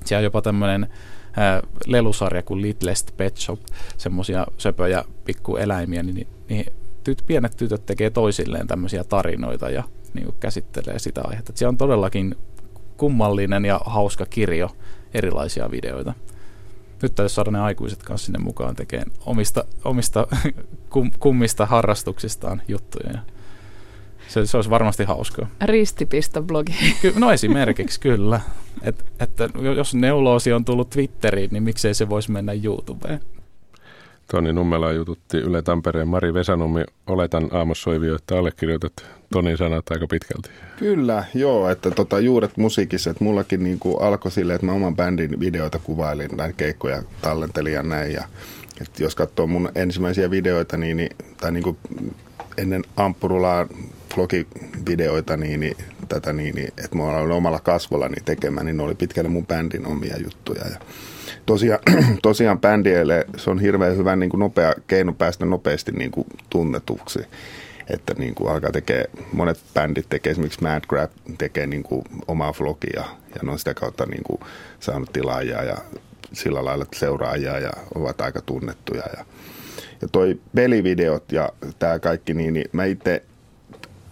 siellä 0.05 0.19
on 0.19 0.23
jopa 0.23 0.41
tämmöinen 0.41 0.83
äh, 0.83 1.61
lelusarja 1.85 2.43
kuin 2.43 2.61
Littlest 2.61 3.17
Pet 3.17 3.37
Shop, 3.37 3.59
semmoisia 3.97 4.47
söpöjä 4.57 5.03
pikkueläimiä, 5.25 6.03
niin, 6.03 6.27
niin 6.49 6.65
tyt, 7.03 7.23
pienet 7.27 7.57
tytöt 7.57 7.85
tekee 7.85 8.09
toisilleen 8.09 8.67
tämmöisiä 8.67 9.03
tarinoita 9.03 9.69
ja 9.69 9.83
niin 10.13 10.25
kuin 10.25 10.35
käsittelee 10.39 10.99
sitä 10.99 11.21
aihetta. 11.23 11.51
Et 11.51 11.57
siellä 11.57 11.69
on 11.69 11.77
todellakin 11.77 12.35
kummallinen 12.97 13.65
ja 13.65 13.81
hauska 13.85 14.25
kirjo 14.25 14.69
erilaisia 15.13 15.71
videoita. 15.71 16.13
Nyt 17.05 17.15
täytyy 17.15 17.29
saada 17.29 17.51
ne 17.51 17.59
aikuiset 17.59 18.03
kanssa 18.03 18.25
sinne 18.25 18.39
mukaan 18.39 18.75
tekemään 18.75 19.11
omista, 19.25 19.65
omista 19.83 20.27
kum, 20.93 21.11
kummista 21.19 21.65
harrastuksistaan 21.65 22.61
juttuja. 22.67 23.11
Ja 23.13 23.19
se, 24.27 24.45
se 24.45 24.57
olisi 24.57 24.69
varmasti 24.69 25.03
hauskaa. 25.03 25.47
Ristipistoblogi. 25.61 26.73
Ky- 27.01 27.13
no 27.15 27.31
esimerkiksi 27.31 27.99
kyllä. 28.09 28.41
Et, 28.81 29.05
että 29.19 29.49
jos 29.75 29.95
neuloosi 29.95 30.53
on 30.53 30.65
tullut 30.65 30.89
Twitteriin, 30.89 31.49
niin 31.51 31.63
miksei 31.63 31.93
se 31.93 32.09
voisi 32.09 32.31
mennä 32.31 32.53
YouTubeen? 32.53 33.19
Toni 34.31 34.53
Nummela 34.53 34.91
jututti 34.91 35.37
Yle 35.37 35.61
Tampereen 35.61 36.07
Mari 36.07 36.33
Vesanummi. 36.33 36.83
Oletan 37.07 37.49
aamussoivio, 37.51 38.15
että 38.15 38.37
allekirjoitat 38.37 38.93
Tonin 39.33 39.57
sanat 39.57 39.91
aika 39.91 40.07
pitkälti. 40.07 40.49
Kyllä, 40.79 41.23
joo, 41.33 41.69
että 41.69 41.91
tota, 41.91 42.19
juuret 42.19 42.57
musiikissa, 42.57 43.09
että 43.09 43.23
mullakin 43.23 43.63
niin 43.63 43.79
kuin 43.79 44.01
alkoi 44.01 44.31
silleen, 44.31 44.55
että 44.55 44.65
mä 44.65 44.73
oman 44.73 44.95
bändin 44.95 45.39
videoita 45.39 45.79
kuvailin, 45.79 46.29
näin 46.37 46.53
keikkoja 46.53 47.03
tallentelin 47.21 47.73
ja 47.73 47.83
näin. 47.83 48.13
Ja, 48.13 48.23
että 48.81 49.03
jos 49.03 49.15
katsoo 49.15 49.47
mun 49.47 49.69
ensimmäisiä 49.75 50.31
videoita, 50.31 50.77
niin, 50.77 50.97
niin, 50.97 51.09
tai 51.41 51.51
niin 51.51 51.63
kuin 51.63 51.77
ennen 52.57 52.83
Amppurulaa 52.97 53.67
vlogivideoita, 54.17 55.37
niin, 55.37 55.59
niin 55.59 55.77
tätä 56.07 56.33
niin, 56.33 56.55
niin 56.55 56.67
että 56.67 56.95
mä 56.95 57.03
olen 57.03 57.31
omalla 57.31 57.59
kasvollani 57.59 58.17
tekemään, 58.25 58.65
niin 58.65 58.77
ne 58.77 58.83
oli 58.83 58.95
pitkälle 58.95 59.29
mun 59.29 59.47
bändin 59.47 59.85
omia 59.85 60.17
juttuja. 60.23 60.67
Ja 60.67 60.77
tosiaan, 61.45 61.79
tosiaan 62.21 62.59
bändieille 62.59 63.25
se 63.37 63.49
on 63.49 63.59
hirveän 63.59 63.97
hyvä 63.97 64.15
niin 64.15 64.29
kuin 64.29 64.39
nopea 64.39 64.73
keino 64.87 65.13
päästä 65.13 65.45
nopeasti 65.45 65.91
niin 65.91 66.11
kuin 66.11 66.27
tunnetuksi 66.49 67.19
että 67.89 68.13
niin 68.17 68.35
kuin 68.35 68.51
alkaa 68.51 68.71
tekee, 68.71 69.05
monet 69.33 69.59
bändit 69.73 70.05
tekee, 70.09 70.31
esimerkiksi 70.31 70.61
Mad 70.61 70.83
Grab 70.87 71.11
tekee 71.37 71.67
niin 71.67 71.83
kuin 71.83 72.01
omaa 72.27 72.53
vlogia 72.59 73.03
ja 73.35 73.41
ne 73.43 73.51
on 73.51 73.59
sitä 73.59 73.73
kautta 73.73 74.05
niin 74.05 74.23
kuin 74.23 74.39
saanut 74.79 75.13
tilaajia 75.13 75.63
ja 75.63 75.77
sillä 76.33 76.65
lailla 76.65 76.85
seuraajia 76.95 77.59
ja 77.59 77.71
ovat 77.95 78.21
aika 78.21 78.41
tunnettuja. 78.41 79.03
Ja, 79.17 79.25
ja 80.01 80.07
toi 80.11 80.39
pelivideot 80.55 81.31
ja 81.31 81.49
tämä 81.79 81.99
kaikki, 81.99 82.33
niin, 82.33 82.53
niin 82.53 82.69
mä 82.71 82.85
itse 82.85 83.23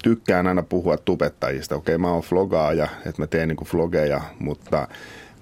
tykkään 0.03 0.47
aina 0.47 0.63
puhua 0.63 0.97
tubettajista. 0.97 1.75
Okei, 1.75 1.97
mä 1.97 2.11
oon 2.11 2.23
vlogaaja, 2.31 2.87
että 3.05 3.21
mä 3.21 3.27
teen 3.27 3.47
niin 3.47 3.57
kuin 3.57 3.67
vlogeja, 3.73 4.21
mutta 4.39 4.87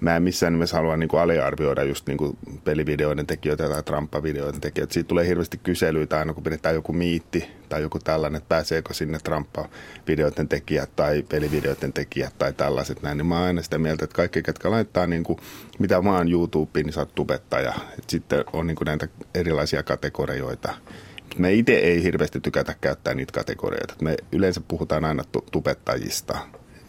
mä 0.02 0.16
en 0.16 0.22
missään 0.22 0.52
nimessä 0.52 0.76
halua 0.76 0.96
niin 0.96 1.08
kuin 1.08 1.20
aliarvioida 1.20 1.82
just 1.82 2.06
niin 2.06 2.18
kuin 2.18 2.38
pelivideoiden 2.64 3.26
tekijöitä 3.26 3.68
tai 3.68 3.82
Trumpa-videoiden 3.82 4.60
tekijöitä. 4.60 4.94
Siitä 4.94 5.08
tulee 5.08 5.26
hirveästi 5.26 5.58
kyselyitä 5.58 6.18
aina, 6.18 6.34
kun 6.34 6.42
pidetään 6.42 6.74
joku 6.74 6.92
miitti 6.92 7.50
tai 7.68 7.82
joku 7.82 7.98
tällainen, 7.98 8.38
että 8.38 8.48
pääseekö 8.48 8.94
sinne 8.94 9.18
Trumpa-videoiden 9.18 10.48
tekijät 10.48 10.90
tai 10.96 11.24
pelivideoiden 11.28 11.92
tekijät 11.92 12.34
tai 12.38 12.52
tällaiset 12.52 13.02
näin. 13.02 13.18
Niin 13.18 13.26
mä 13.26 13.38
oon 13.38 13.46
aina 13.46 13.62
sitä 13.62 13.78
mieltä, 13.78 14.04
että 14.04 14.16
kaikki, 14.16 14.42
ketkä 14.42 14.70
laittaa 14.70 15.06
niin 15.06 15.24
kuin, 15.24 15.38
mitä 15.78 16.04
vaan 16.04 16.32
YouTubeen, 16.32 16.86
niin 16.86 16.92
sä 16.92 17.00
oot 17.00 17.14
tubettaja. 17.14 17.74
Et 17.98 18.10
sitten 18.10 18.44
on 18.52 18.66
niin 18.66 18.76
kuin 18.76 18.86
näitä 18.86 19.08
erilaisia 19.34 19.82
kategorioita. 19.82 20.74
Me 21.38 21.52
itse 21.52 21.72
ei 21.72 22.02
hirveästi 22.02 22.40
tykätä 22.40 22.74
käyttää 22.80 23.14
niitä 23.14 23.32
kategorioita. 23.32 23.94
Me 24.02 24.16
yleensä 24.32 24.60
puhutaan 24.68 25.04
aina 25.04 25.24
tubettajista 25.52 26.38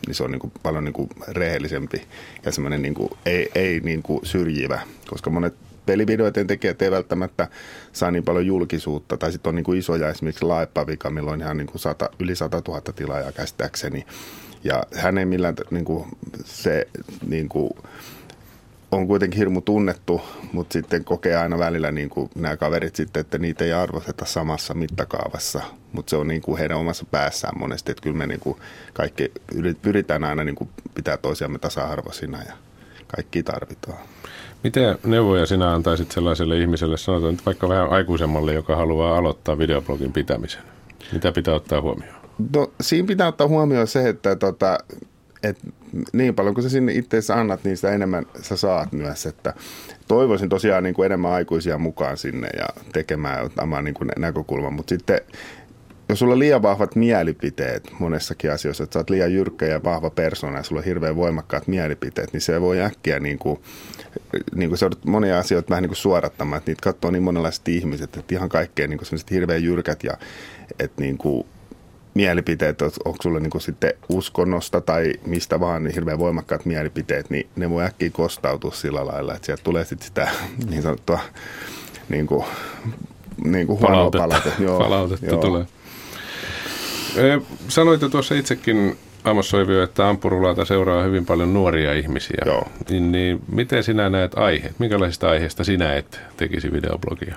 niin 0.07 0.15
se 0.15 0.23
on 0.23 0.31
niin 0.31 0.39
kuin 0.39 0.53
paljon 0.63 0.83
niin 0.83 0.93
kuin 0.93 1.09
rehellisempi 1.27 2.01
ja 2.45 2.51
semmoinen 2.51 2.81
niin 2.81 2.93
kuin, 2.93 3.09
ei, 3.25 3.51
ei 3.55 3.79
niin 3.79 4.03
kuin 4.03 4.25
syrjivä, 4.25 4.81
koska 5.07 5.29
monet 5.29 5.53
pelivideoiden 5.85 6.47
tekijät 6.47 6.81
ei 6.81 6.91
välttämättä 6.91 7.47
saa 7.93 8.11
niin 8.11 8.23
paljon 8.23 8.45
julkisuutta, 8.45 9.17
tai 9.17 9.31
sitten 9.31 9.49
on 9.49 9.55
niin 9.55 9.63
kuin 9.63 9.79
isoja 9.79 10.09
esimerkiksi 10.09 10.45
Laepavika, 10.45 11.09
milloin 11.09 11.41
ihan 11.41 11.57
niin 11.57 11.67
kuin 11.67 11.79
sata, 11.79 12.09
yli 12.19 12.35
100 12.35 12.61
000 12.67 12.81
tilaajaa 12.81 13.31
käsittääkseni, 13.31 14.05
ja 14.63 14.83
hän 14.95 15.17
ei 15.17 15.25
millään 15.25 15.55
niin 15.71 15.85
kuin, 15.85 16.05
se 16.45 16.87
niin 17.27 17.49
kuin, 17.49 17.71
on 18.95 19.07
kuitenkin 19.07 19.37
hirmu 19.37 19.61
tunnettu, 19.61 20.21
mutta 20.51 20.73
sitten 20.73 21.03
kokee 21.03 21.35
aina 21.35 21.59
välillä 21.59 21.91
niin 21.91 22.09
kuin 22.09 22.29
nämä 22.35 22.57
kaverit 22.57 22.95
sitten, 22.95 23.21
että 23.21 23.37
niitä 23.37 23.65
ei 23.65 23.73
arvosteta 23.73 24.25
samassa 24.25 24.73
mittakaavassa. 24.73 25.61
Mutta 25.91 26.09
se 26.09 26.15
on 26.15 26.27
niin 26.27 26.41
kuin 26.41 26.57
heidän 26.57 26.77
omassa 26.77 27.05
päässään 27.11 27.59
monesti, 27.59 27.91
että 27.91 28.03
kyllä 28.03 28.17
me 28.17 28.27
niin 28.27 28.39
kuin 28.39 28.57
kaikki 28.93 29.31
pyritään 29.81 30.23
aina 30.23 30.43
niin 30.43 30.55
kuin 30.55 30.69
pitää 30.95 31.17
toisiamme 31.17 31.59
tasa-arvoisina 31.59 32.43
ja 32.43 32.53
kaikki 33.07 33.43
tarvitaan. 33.43 33.97
Miten 34.63 34.97
neuvoja 35.05 35.45
sinä 35.45 35.73
antaisit 35.73 36.11
sellaiselle 36.11 36.59
ihmiselle, 36.59 36.97
sanotaan 36.97 37.33
että 37.33 37.45
vaikka 37.45 37.69
vähän 37.69 37.89
aikuisemmalle, 37.89 38.53
joka 38.53 38.75
haluaa 38.75 39.17
aloittaa 39.17 39.57
videoblogin 39.57 40.13
pitämisen? 40.13 40.61
Mitä 41.13 41.31
pitää 41.31 41.53
ottaa 41.53 41.81
huomioon? 41.81 42.15
No, 42.55 42.71
siinä 42.81 43.07
pitää 43.07 43.27
ottaa 43.27 43.47
huomioon 43.47 43.87
se, 43.87 44.09
että 44.09 44.35
tota, 44.35 44.77
et 45.43 45.57
niin 46.13 46.35
paljon 46.35 46.53
kuin 46.53 46.63
sä 46.63 46.69
sinne 46.69 46.93
itse 46.93 47.33
annat, 47.33 47.63
niin 47.63 47.77
sitä 47.77 47.91
enemmän 47.91 48.25
sä 48.41 48.57
saat 48.57 48.91
myös. 48.91 49.25
Että 49.25 49.53
toivoisin 50.07 50.49
tosiaan 50.49 50.83
niin 50.83 50.95
kuin 50.95 51.05
enemmän 51.05 51.31
aikuisia 51.31 51.77
mukaan 51.77 52.17
sinne 52.17 52.47
ja 52.57 52.65
tekemään 52.93 53.45
ottamaan 53.45 53.83
niin 53.83 53.93
kuin 53.93 54.09
näkökulman, 54.17 54.73
mutta 54.73 54.89
sitten 54.89 55.21
jos 56.09 56.19
sulla 56.19 56.33
on 56.33 56.39
liian 56.39 56.61
vahvat 56.61 56.95
mielipiteet 56.95 57.91
monessakin 57.99 58.51
asioissa, 58.51 58.83
että 58.83 58.93
sä 58.93 58.99
oot 58.99 59.09
liian 59.09 59.33
jyrkkä 59.33 59.65
ja 59.65 59.83
vahva 59.83 60.09
persona 60.09 60.57
ja 60.57 60.63
sulla 60.63 60.79
on 60.79 60.85
hirveän 60.85 61.15
voimakkaat 61.15 61.67
mielipiteet, 61.67 62.33
niin 62.33 62.41
se 62.41 62.61
voi 62.61 62.81
äkkiä 62.81 63.19
niin 63.19 63.39
kuin, 63.39 63.59
niin 64.55 64.69
kuin 64.69 64.77
sä 64.77 64.89
monia 65.05 65.39
asioita 65.39 65.69
vähän 65.69 65.81
niin 65.81 65.89
kuin 65.89 65.97
suorattamaan, 65.97 66.57
että 66.57 66.71
niitä 66.71 66.83
katsoo 66.83 67.11
niin 67.11 67.23
monenlaiset 67.23 67.67
ihmiset, 67.67 68.17
että 68.17 68.35
ihan 68.35 68.49
kaikkea 68.49 68.87
niin 68.87 68.97
kuin 68.97 69.19
hirveän 69.31 69.63
jyrkät 69.63 70.03
ja 70.03 70.13
että 70.79 71.01
niin 71.01 71.17
kuin 71.17 71.45
mielipiteet, 72.13 72.81
onko 72.81 73.17
sulla 73.21 73.39
niin 73.39 73.61
sitten 73.61 73.93
uskonnosta 74.09 74.81
tai 74.81 75.13
mistä 75.25 75.59
vaan 75.59 75.83
niin 75.83 75.93
hirveän 75.93 76.19
voimakkaat 76.19 76.65
mielipiteet, 76.65 77.29
niin 77.29 77.47
ne 77.55 77.69
voi 77.69 77.83
äkkiä 77.83 78.09
kostautua 78.09 78.71
sillä 78.71 79.05
lailla, 79.05 79.35
että 79.35 79.45
sieltä 79.45 79.63
tulee 79.63 79.85
sitten 79.85 80.07
sitä 80.07 80.27
niin 80.69 80.81
sanottua 80.81 81.19
niin 82.09 82.27
kuin, 82.27 82.45
niin 83.45 83.67
kuin 83.67 83.79
palautetta. 83.79 84.23
palautetta. 84.23 84.63
Joo, 84.67 84.79
palautetta 84.79 85.25
joo. 85.25 85.41
tulee. 85.41 85.65
Sanoitte 87.67 88.09
tuossa 88.09 88.35
itsekin 88.35 88.97
Amos 89.23 89.49
Soivio, 89.49 89.83
että 89.83 90.09
Ampurulaata 90.09 90.65
seuraa 90.65 91.03
hyvin 91.03 91.25
paljon 91.25 91.53
nuoria 91.53 91.93
ihmisiä. 91.93 92.41
Joo. 92.45 92.67
Niin, 92.89 93.11
niin 93.11 93.39
miten 93.51 93.83
sinä 93.83 94.09
näet 94.09 94.37
aiheet? 94.37 94.79
Minkälaisista 94.79 95.29
aiheista 95.29 95.63
sinä 95.63 95.95
et 95.95 96.19
tekisi 96.37 96.71
videoblogia? 96.71 97.35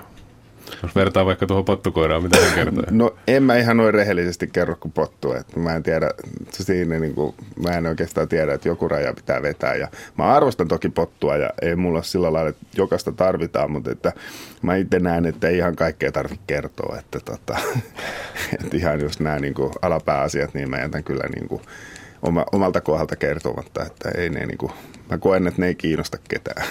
Jos 0.83 0.95
vertaa 0.95 1.25
vaikka 1.25 1.47
tuohon 1.47 1.65
pottukoiraan, 1.65 2.23
mitä 2.23 2.37
hän 2.37 2.53
kertoo? 2.55 2.83
No 2.91 3.15
en 3.27 3.43
mä 3.43 3.57
ihan 3.57 3.77
noin 3.77 3.93
rehellisesti 3.93 4.47
kerro 4.47 4.75
kuin 4.79 4.91
pottu. 4.91 5.33
Että 5.33 5.59
mä 5.59 5.75
en 5.75 5.83
tiedä, 5.83 6.11
siinä 6.51 6.99
niin 6.99 7.13
kuin, 7.15 7.35
mä 7.63 7.77
en 7.77 7.85
oikeastaan 7.85 8.27
tiedä, 8.27 8.53
että 8.53 8.69
joku 8.69 8.87
raja 8.87 9.13
pitää 9.13 9.41
vetää. 9.41 9.75
Ja 9.75 9.87
mä 10.17 10.23
arvostan 10.23 10.67
toki 10.67 10.89
pottua 10.89 11.37
ja 11.37 11.49
ei 11.61 11.75
mulla 11.75 11.97
ole 11.97 12.03
sillä 12.03 12.33
lailla, 12.33 12.49
että 12.49 12.65
jokaista 12.77 13.11
tarvitaan, 13.11 13.71
mutta 13.71 13.91
että 13.91 14.13
mä 14.61 14.75
itse 14.75 14.99
näen, 14.99 15.25
että 15.25 15.47
ei 15.47 15.57
ihan 15.57 15.75
kaikkea 15.75 16.11
tarvitse 16.11 16.43
kertoa. 16.47 16.97
Että, 16.99 17.19
tota, 17.19 17.57
että 18.63 18.77
ihan 18.77 19.01
just 19.01 19.19
nämä 19.19 19.39
niin 19.39 19.53
kuin 19.53 19.71
alapääasiat, 19.81 20.53
niin 20.53 20.69
mä 20.69 20.77
jätän 20.77 21.03
kyllä 21.03 21.23
niin 21.35 21.47
kuin, 21.47 21.61
oma, 22.21 22.45
omalta 22.51 22.81
kohdalta 22.81 23.15
kertomatta, 23.15 23.85
että 23.85 24.09
ei 24.17 24.29
ne 24.29 24.45
niin 24.45 24.57
kuin, 24.57 24.71
mä 25.09 25.17
koen, 25.17 25.47
että 25.47 25.61
ne 25.61 25.67
ei 25.67 25.75
kiinnosta 25.75 26.17
ketään. 26.29 26.67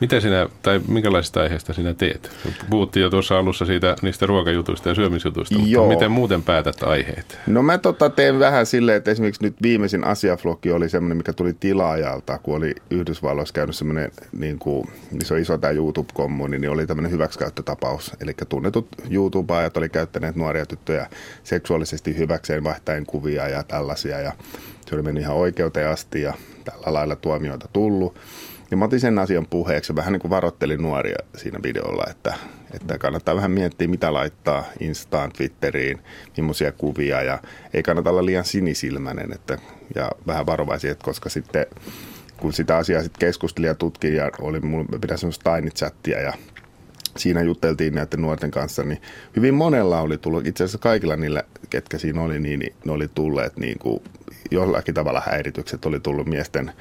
Mitä 0.00 0.20
sinä, 0.20 0.48
tai 0.62 0.80
minkälaisista 0.88 1.40
aiheista 1.40 1.72
sinä 1.72 1.94
teet? 1.94 2.30
Puhuttiin 2.70 3.02
jo 3.02 3.10
tuossa 3.10 3.38
alussa 3.38 3.66
siitä, 3.66 3.96
niistä 4.02 4.26
ruokajutuista 4.26 4.88
ja 4.88 4.94
syömisjutuista, 4.94 5.54
mutta 5.54 5.70
Joo. 5.70 5.88
miten 5.88 6.10
muuten 6.10 6.42
päätät 6.42 6.82
aiheet? 6.82 7.38
No 7.46 7.62
mä 7.62 7.78
tota 7.78 8.10
teen 8.10 8.38
vähän 8.38 8.66
silleen, 8.66 8.96
että 8.96 9.10
esimerkiksi 9.10 9.42
nyt 9.42 9.54
viimeisin 9.62 10.04
asiaflogi 10.04 10.72
oli 10.72 10.88
semmoinen, 10.88 11.16
mikä 11.16 11.32
tuli 11.32 11.54
tilaajalta, 11.60 12.38
kun 12.38 12.56
oli 12.56 12.74
Yhdysvalloissa 12.90 13.52
käynyt 13.52 13.76
semmoinen, 13.76 14.12
niin 14.32 14.58
kuin, 14.58 14.88
niin 15.10 15.24
se 15.24 15.34
on 15.34 15.40
iso 15.40 15.58
tämä 15.58 15.72
YouTube-kommuni, 15.72 16.58
niin 16.58 16.70
oli 16.70 16.86
tämmöinen 16.86 17.12
hyväksikäyttötapaus. 17.12 18.12
Eli 18.20 18.34
tunnetut 18.48 18.88
YouTubeajat 19.10 19.76
oli 19.76 19.88
käyttäneet 19.88 20.36
nuoria 20.36 20.66
tyttöjä 20.66 21.06
seksuaalisesti 21.44 22.16
hyväkseen 22.16 22.64
vaihtaen 22.64 23.06
kuvia 23.06 23.48
ja 23.48 23.62
tällaisia, 23.62 24.20
ja 24.20 24.32
se 24.86 24.94
oli 24.94 25.02
mennyt 25.02 25.22
ihan 25.22 25.36
oikeuteen 25.36 25.88
asti 25.88 26.22
ja 26.22 26.34
tällä 26.64 26.92
lailla 26.92 27.16
tuomioita 27.16 27.68
tullut. 27.72 28.16
Ja 28.70 28.76
mä 28.76 28.84
otin 28.84 29.00
sen 29.00 29.18
asian 29.18 29.46
puheeksi 29.46 29.96
vähän 29.96 30.12
niin 30.12 30.20
kuin 30.20 30.30
varoittelin 30.30 30.82
nuoria 30.82 31.16
siinä 31.36 31.58
videolla, 31.62 32.04
että, 32.10 32.34
että 32.74 32.98
kannattaa 32.98 33.36
vähän 33.36 33.50
miettiä, 33.50 33.88
mitä 33.88 34.12
laittaa 34.12 34.64
Instaan, 34.80 35.32
Twitteriin, 35.32 36.00
millaisia 36.36 36.72
kuvia 36.72 37.22
ja 37.22 37.38
ei 37.74 37.82
kannata 37.82 38.10
olla 38.10 38.26
liian 38.26 38.44
sinisilmäinen 38.44 39.32
että, 39.32 39.58
ja 39.94 40.10
vähän 40.26 40.46
varovaisia, 40.46 40.92
että 40.92 41.04
koska 41.04 41.28
sitten 41.28 41.66
kun 42.36 42.52
sitä 42.52 42.76
asiaa 42.76 43.02
sitten 43.02 43.20
keskustelin 43.20 43.68
ja 43.68 43.74
tutkin 43.74 44.14
ja 44.14 44.30
oli, 44.40 44.60
mulla 44.60 44.98
pidän 45.00 45.18
semmoista 45.18 45.56
Tiny-chattia 45.56 46.20
ja 46.20 46.32
siinä 47.16 47.42
jutteltiin 47.42 47.94
näiden 47.94 48.22
nuorten 48.22 48.50
kanssa, 48.50 48.82
niin 48.82 49.02
hyvin 49.36 49.54
monella 49.54 50.00
oli 50.00 50.18
tullut, 50.18 50.46
itse 50.46 50.64
asiassa 50.64 50.78
kaikilla 50.78 51.16
niillä, 51.16 51.42
ketkä 51.70 51.98
siinä 51.98 52.22
oli, 52.22 52.40
niin, 52.40 52.60
niin 52.60 52.74
ne 52.84 52.92
oli 52.92 53.08
tulleet 53.14 53.56
niin 53.56 53.78
kuin 53.78 54.02
jollakin 54.50 54.94
tavalla 54.94 55.22
häiritykset 55.26 55.84
oli 55.84 56.00
tullut 56.00 56.26
miesten 56.26 56.72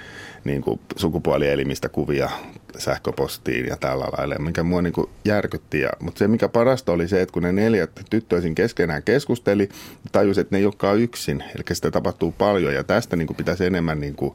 niin 0.43 0.61
kuin 0.61 0.79
sukupuolielimistä 0.95 1.89
kuvia 1.89 2.29
sähköpostiin 2.77 3.65
ja 3.65 3.77
tällä 3.77 4.05
lailla, 4.17 4.35
mikä 4.39 4.63
mua 4.63 4.81
niin 4.81 4.93
kuin 4.93 5.09
järkytti. 5.25 5.79
Ja, 5.79 5.89
mutta 5.99 6.19
se, 6.19 6.27
mikä 6.27 6.49
parasta 6.49 6.91
oli 6.91 7.07
se, 7.07 7.21
että 7.21 7.33
kun 7.33 7.43
ne 7.43 7.51
neljät 7.51 7.91
tyttöisin 8.09 8.55
keskenään 8.55 9.03
keskusteli, 9.03 9.69
tajusi, 10.11 10.41
että 10.41 10.55
ne 10.55 10.59
ei 10.59 10.65
olekaan 10.65 10.99
yksin. 10.99 11.43
Eli 11.55 11.63
sitä 11.73 11.91
tapahtuu 11.91 12.31
paljon 12.31 12.73
ja 12.73 12.83
tästä 12.83 13.15
niin 13.15 13.27
kuin 13.27 13.37
pitäisi 13.37 13.65
enemmän 13.65 13.99
niin 13.99 14.15
kuin, 14.15 14.33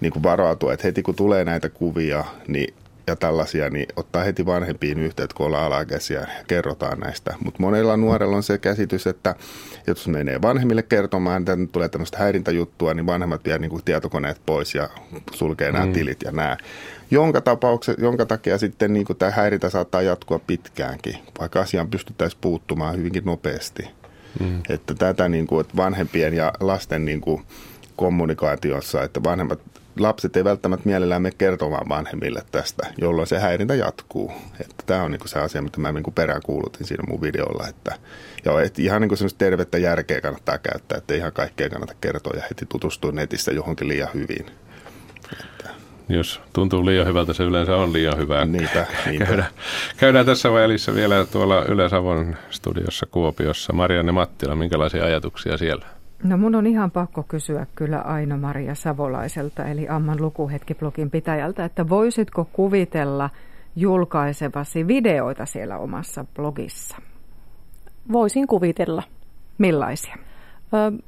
niin 0.00 0.12
kuin 0.12 0.22
varautua, 0.22 0.72
että 0.72 0.86
heti 0.86 1.02
kun 1.02 1.14
tulee 1.14 1.44
näitä 1.44 1.68
kuvia, 1.68 2.24
niin 2.48 2.74
ja 3.06 3.16
tällaisia, 3.16 3.70
niin 3.70 3.86
ottaa 3.96 4.24
heti 4.24 4.46
vanhempiin 4.46 4.98
yhteyttä, 4.98 5.34
kun 5.36 5.46
ollaan 5.46 5.64
alakäsiä 5.64 6.20
ja 6.20 6.26
kerrotaan 6.46 6.98
näistä. 6.98 7.34
Mutta 7.44 7.60
monella 7.60 7.96
nuorella 7.96 8.36
on 8.36 8.42
se 8.42 8.58
käsitys, 8.58 9.06
että 9.06 9.34
jos 9.86 10.08
menee 10.08 10.42
vanhemmille 10.42 10.82
kertomaan, 10.82 11.42
että 11.42 11.56
tulee 11.72 11.88
tämmöistä 11.88 12.18
häirintäjuttua, 12.18 12.94
niin 12.94 13.06
vanhemmat 13.06 13.44
vie 13.44 13.58
niin 13.58 13.70
kuin 13.70 13.84
tietokoneet 13.84 14.40
pois 14.46 14.74
ja 14.74 14.88
sulkee 15.32 15.72
nämä 15.72 15.86
mm. 15.86 15.92
tilit 15.92 16.22
ja 16.22 16.32
nämä. 16.32 16.56
Jonka, 17.10 17.42
jonka 17.98 18.26
takia 18.26 18.58
sitten 18.58 18.92
niin 18.92 19.06
kuin 19.06 19.16
tämä 19.16 19.32
häirintä 19.32 19.70
saattaa 19.70 20.02
jatkua 20.02 20.38
pitkäänkin, 20.38 21.16
vaikka 21.40 21.60
asiaan 21.60 21.90
pystyttäisiin 21.90 22.40
puuttumaan 22.40 22.96
hyvinkin 22.96 23.24
nopeasti. 23.24 23.82
Mm. 24.40 24.62
Että 24.68 24.94
tätä 24.94 25.28
niin 25.28 25.46
kuin, 25.46 25.60
että 25.60 25.76
vanhempien 25.76 26.34
ja 26.34 26.52
lasten 26.60 27.04
niin 27.04 27.20
kuin 27.20 27.42
kommunikaatiossa, 27.96 29.02
että 29.02 29.22
vanhemmat 29.22 29.60
lapset 30.02 30.36
ei 30.36 30.44
välttämättä 30.44 30.86
mielellään 30.88 31.22
mene 31.22 31.34
kertomaan 31.38 31.88
vanhemmille 31.88 32.42
tästä, 32.52 32.86
jolloin 32.98 33.26
se 33.26 33.38
häirintä 33.38 33.74
jatkuu. 33.74 34.32
Että 34.60 34.74
tämä 34.86 35.02
on 35.02 35.10
niin 35.10 35.20
se 35.24 35.38
asia, 35.38 35.62
mitä 35.62 35.80
mä 35.80 35.92
niin 35.92 36.04
peräänkuulutin 36.14 36.86
siinä 36.86 37.04
mun 37.08 37.22
videolla. 37.22 37.68
Että, 37.68 37.94
ja 38.44 38.60
että 38.60 38.82
ihan 38.82 39.02
niin 39.02 39.16
semmoista 39.16 39.38
tervettä 39.38 39.78
järkeä 39.78 40.20
kannattaa 40.20 40.58
käyttää, 40.58 40.98
että 40.98 41.14
ihan 41.14 41.32
kaikkea 41.32 41.70
kannata 41.70 41.94
kertoa 42.00 42.36
ja 42.36 42.42
heti 42.42 42.66
tutustua 42.66 43.12
netissä 43.12 43.52
johonkin 43.52 43.88
liian 43.88 44.08
hyvin. 44.14 44.46
Että. 45.32 45.70
Jos 46.08 46.40
tuntuu 46.52 46.86
liian 46.86 47.06
hyvältä, 47.06 47.32
se 47.32 47.42
yleensä 47.42 47.76
on 47.76 47.92
liian 47.92 48.18
hyvää. 48.18 48.44
Niinpä, 48.44 48.86
niinpä. 49.06 49.24
Käydään, 49.26 49.50
käydään 49.96 50.26
tässä 50.26 50.52
välissä 50.52 50.94
vielä 50.94 51.24
tuolla 51.24 51.64
Yle-Savon 51.64 52.36
studiossa 52.50 53.06
Kuopiossa. 53.06 53.72
Marianne 53.72 54.12
Mattila, 54.12 54.54
minkälaisia 54.54 55.04
ajatuksia 55.04 55.56
siellä? 55.56 55.99
No 56.22 56.36
mun 56.36 56.54
on 56.54 56.66
ihan 56.66 56.90
pakko 56.90 57.22
kysyä 57.22 57.66
kyllä 57.74 58.00
Aino-Maria 58.00 58.74
Savolaiselta, 58.74 59.64
eli 59.64 59.88
Amman 59.88 60.20
lukuhetki-blogin 60.20 61.10
pitäjältä, 61.10 61.64
että 61.64 61.88
voisitko 61.88 62.48
kuvitella 62.52 63.30
julkaisevasi 63.76 64.86
videoita 64.86 65.46
siellä 65.46 65.78
omassa 65.78 66.24
blogissa? 66.34 66.96
Voisin 68.12 68.46
kuvitella. 68.46 69.02
Millaisia? 69.58 70.16
Ö, 70.74 71.02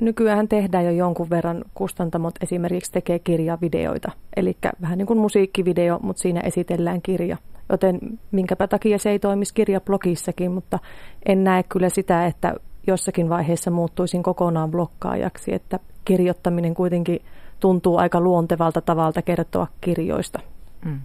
nykyään 0.00 0.48
tehdään 0.48 0.84
jo 0.84 0.90
jonkun 0.90 1.30
verran, 1.30 1.64
kustantamot 1.74 2.34
esimerkiksi 2.42 2.92
tekee 2.92 3.18
kirjavideoita, 3.18 4.12
eli 4.36 4.56
vähän 4.82 4.98
niin 4.98 5.06
kuin 5.06 5.18
musiikkivideo, 5.18 5.98
mutta 6.02 6.22
siinä 6.22 6.40
esitellään 6.40 7.02
kirja. 7.02 7.36
Joten 7.70 7.98
minkäpä 8.30 8.68
takia 8.68 8.98
se 8.98 9.10
ei 9.10 9.18
toimisi 9.18 9.54
kirjablogissakin, 9.54 10.52
mutta 10.52 10.78
en 11.26 11.44
näe 11.44 11.62
kyllä 11.62 11.88
sitä, 11.88 12.26
että 12.26 12.54
jossakin 12.88 13.28
vaiheessa 13.28 13.70
muuttuisin 13.70 14.22
kokonaan 14.22 14.70
blokkaajaksi, 14.70 15.54
että 15.54 15.78
kirjoittaminen 16.04 16.74
kuitenkin 16.74 17.22
tuntuu 17.60 17.96
aika 17.96 18.20
luontevalta 18.20 18.80
tavalta 18.80 19.22
kertoa 19.22 19.66
kirjoista. 19.80 20.40
Mm. 20.84 21.00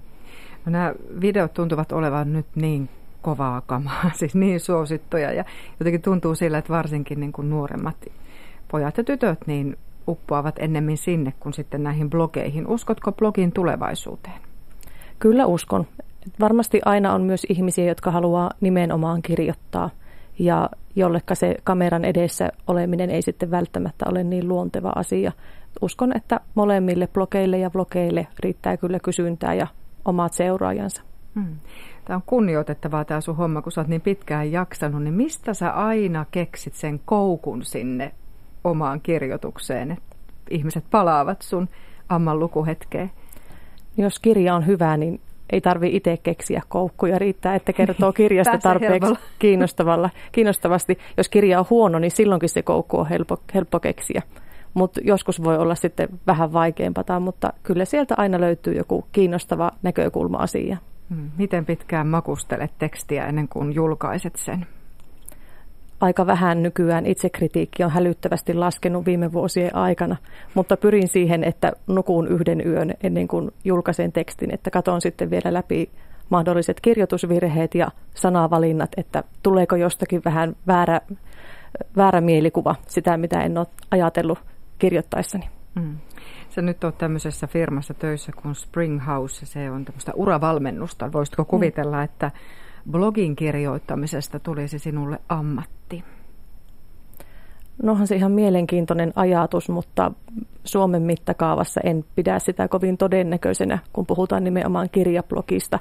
No 0.65 0.71
nämä 0.71 0.93
videot 1.21 1.53
tuntuvat 1.53 1.91
olevan 1.91 2.33
nyt 2.33 2.45
niin 2.55 2.89
kovaa 3.21 3.61
kamaa, 3.61 4.11
siis 4.19 4.35
niin 4.35 4.59
suosittuja 4.59 5.31
ja 5.31 5.45
jotenkin 5.79 6.01
tuntuu 6.01 6.35
sillä, 6.35 6.57
että 6.57 6.73
varsinkin 6.73 7.19
niin 7.19 7.31
kuin 7.31 7.49
nuoremmat 7.49 7.95
pojat 8.71 8.97
ja 8.97 9.03
tytöt 9.03 9.39
niin 9.47 9.77
uppoavat 10.07 10.55
ennemmin 10.59 10.97
sinne 10.97 11.33
kuin 11.39 11.53
sitten 11.53 11.83
näihin 11.83 12.09
blogeihin. 12.09 12.67
Uskotko 12.67 13.11
blogin 13.11 13.51
tulevaisuuteen? 13.51 14.41
Kyllä 15.19 15.45
uskon. 15.45 15.87
Varmasti 16.39 16.81
aina 16.85 17.13
on 17.13 17.21
myös 17.21 17.45
ihmisiä, 17.49 17.85
jotka 17.85 18.11
haluaa 18.11 18.51
nimenomaan 18.61 19.21
kirjoittaa 19.21 19.89
ja 20.39 20.69
jollekka 20.95 21.35
se 21.35 21.55
kameran 21.63 22.05
edessä 22.05 22.49
oleminen 22.67 23.09
ei 23.09 23.21
sitten 23.21 23.51
välttämättä 23.51 24.05
ole 24.09 24.23
niin 24.23 24.47
luonteva 24.47 24.91
asia. 24.95 25.31
Uskon, 25.81 26.15
että 26.15 26.39
molemmille 26.55 27.07
blogeille 27.07 27.57
ja 27.57 27.69
blogeille 27.69 28.27
riittää 28.39 28.77
kyllä 28.77 28.99
kysyntää 28.99 29.53
ja 29.53 29.67
omat 30.05 30.33
seuraajansa. 30.33 31.01
Hmm. 31.35 31.55
Tämä 32.05 32.15
on 32.15 32.23
kunnioitettavaa 32.25 33.05
tämä 33.05 33.21
sun 33.21 33.35
homma, 33.35 33.61
kun 33.61 33.71
sä 33.71 33.81
oot 33.81 33.87
niin 33.87 34.01
pitkään 34.01 34.51
jaksanut, 34.51 35.03
niin 35.03 35.13
mistä 35.13 35.53
sä 35.53 35.71
aina 35.71 36.25
keksit 36.31 36.73
sen 36.73 36.99
koukun 37.05 37.63
sinne 37.65 38.11
omaan 38.63 39.01
kirjoitukseen, 39.01 39.91
että 39.91 40.15
ihmiset 40.49 40.83
palaavat 40.91 41.41
sun 41.41 41.69
amman 42.09 42.39
lukuhetkeen? 42.39 43.11
Jos 43.97 44.19
kirja 44.19 44.55
on 44.55 44.67
hyvä, 44.67 44.97
niin 44.97 45.21
ei 45.53 45.61
tarvi 45.61 45.95
itse 45.95 46.17
keksiä 46.23 46.61
koukkuja. 46.67 47.19
Riittää, 47.19 47.55
että 47.55 47.73
kertoo 47.73 48.13
kirjasta 48.13 48.57
tarpeeksi 48.69 49.13
kiinnostavalla, 49.39 50.09
kiinnostavasti. 50.31 50.97
Jos 51.17 51.29
kirja 51.29 51.59
on 51.59 51.65
huono, 51.69 51.99
niin 51.99 52.11
silloinkin 52.11 52.49
se 52.49 52.61
koukku 52.61 52.99
on 52.99 53.09
helppo, 53.09 53.37
helppo 53.53 53.79
keksiä. 53.79 54.21
Mutta 54.73 55.01
joskus 55.03 55.43
voi 55.43 55.57
olla 55.57 55.75
sitten 55.75 56.09
vähän 56.27 56.53
vaikeampaa, 56.53 57.19
mutta 57.19 57.53
kyllä 57.63 57.85
sieltä 57.85 58.15
aina 58.17 58.41
löytyy 58.41 58.73
joku 58.73 59.05
kiinnostava 59.11 59.71
näkökulma 59.81 60.37
asia. 60.37 60.77
Hmm. 61.09 61.31
Miten 61.37 61.65
pitkään 61.65 62.07
makustelet 62.07 62.71
tekstiä 62.79 63.25
ennen 63.25 63.47
kuin 63.47 63.75
julkaiset 63.75 64.35
sen? 64.35 64.67
Aika 66.03 66.25
vähän 66.25 66.63
nykyään 66.63 67.05
itsekritiikki 67.05 67.83
on 67.83 67.91
hälyttävästi 67.91 68.53
laskenut 68.53 69.05
viime 69.05 69.33
vuosien 69.33 69.75
aikana, 69.75 70.15
mutta 70.53 70.77
pyrin 70.77 71.07
siihen, 71.07 71.43
että 71.43 71.71
nukun 71.87 72.27
yhden 72.27 72.67
yön 72.67 72.93
ennen 73.03 73.27
kuin 73.27 73.51
julkaisen 73.63 74.11
tekstin, 74.11 74.53
että 74.53 74.71
katon 74.71 75.01
sitten 75.01 75.29
vielä 75.29 75.53
läpi 75.53 75.89
mahdolliset 76.29 76.81
kirjoitusvirheet 76.81 77.75
ja 77.75 77.87
sanavalinnat, 78.15 78.89
että 78.97 79.23
tuleeko 79.43 79.75
jostakin 79.75 80.21
vähän 80.25 80.55
väärä, 80.67 81.01
väärä 81.97 82.21
mielikuva 82.21 82.75
sitä, 82.87 83.17
mitä 83.17 83.41
en 83.41 83.57
ole 83.57 83.67
ajatellut 83.91 84.39
kirjoittaessani. 84.79 85.49
Mm. 85.75 85.97
Sä 86.49 86.61
nyt 86.61 86.83
oot 86.83 86.97
tämmöisessä 86.97 87.47
firmassa 87.47 87.93
töissä 87.93 88.31
kuin 88.41 88.55
Springhouse, 88.55 89.45
se 89.45 89.71
on 89.71 89.85
tämmöistä 89.85 90.11
uravalmennusta. 90.15 91.13
Voisitko 91.13 91.45
kuvitella, 91.45 91.97
mm. 91.97 92.03
että 92.03 92.31
blogin 92.91 93.35
kirjoittamisesta 93.35 94.39
tulisi 94.39 94.79
sinulle 94.79 95.19
ammatti? 95.29 96.03
Nohan 97.83 98.07
se 98.07 98.15
ihan 98.15 98.31
mielenkiintoinen 98.31 99.13
ajatus, 99.15 99.69
mutta 99.69 100.11
Suomen 100.63 101.01
mittakaavassa 101.01 101.81
en 101.83 102.05
pidä 102.15 102.39
sitä 102.39 102.67
kovin 102.67 102.97
todennäköisenä, 102.97 103.79
kun 103.93 104.05
puhutaan 104.05 104.43
nimenomaan 104.43 104.89
kirjablogista. 104.89 105.79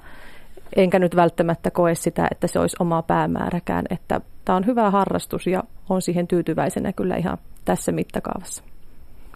Enkä 0.77 0.99
nyt 0.99 1.17
välttämättä 1.17 1.71
koe 1.71 1.95
sitä, 1.95 2.29
että 2.31 2.47
se 2.47 2.59
olisi 2.59 2.77
oma 2.81 3.03
päämääräkään. 3.03 3.85
Että 3.91 4.21
tämä 4.45 4.57
on 4.57 4.67
hyvä 4.67 4.91
harrastus 4.91 5.47
ja 5.47 5.65
on 5.89 6.03
siihen 6.03 6.29
tyytyväisenä 6.29 6.93
kyllä 6.93 7.17
ihan 7.17 7.39
tässä 7.65 7.93
mittakaavassa. 7.93 8.65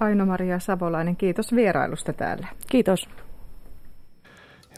Aino-Maria 0.01 0.59
Savolainen, 0.59 1.17
kiitos 1.17 1.55
vierailusta 1.55 2.13
täällä. 2.13 2.47
Kiitos. 2.71 3.09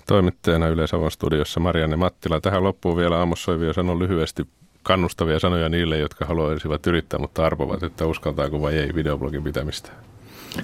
Toimittajana 0.08 0.68
Yle 0.68 0.86
Savon 0.86 1.10
studiossa 1.10 1.60
Marianne 1.60 1.96
Mattila. 1.96 2.40
Tähän 2.40 2.64
loppuun 2.64 2.96
vielä 2.96 3.22
Amos 3.22 3.42
Soivio 3.42 3.72
sanoi 3.72 3.98
lyhyesti 3.98 4.46
kannustavia 4.82 5.38
sanoja 5.38 5.68
niille, 5.68 5.98
jotka 5.98 6.24
haluaisivat 6.24 6.86
yrittää, 6.86 7.18
mutta 7.20 7.46
arvovat, 7.46 7.82
että 7.82 8.06
uskaltaako 8.06 8.62
vai 8.62 8.74
ei 8.74 8.94
videoblogin 8.94 9.44
pitämistä. 9.44 9.92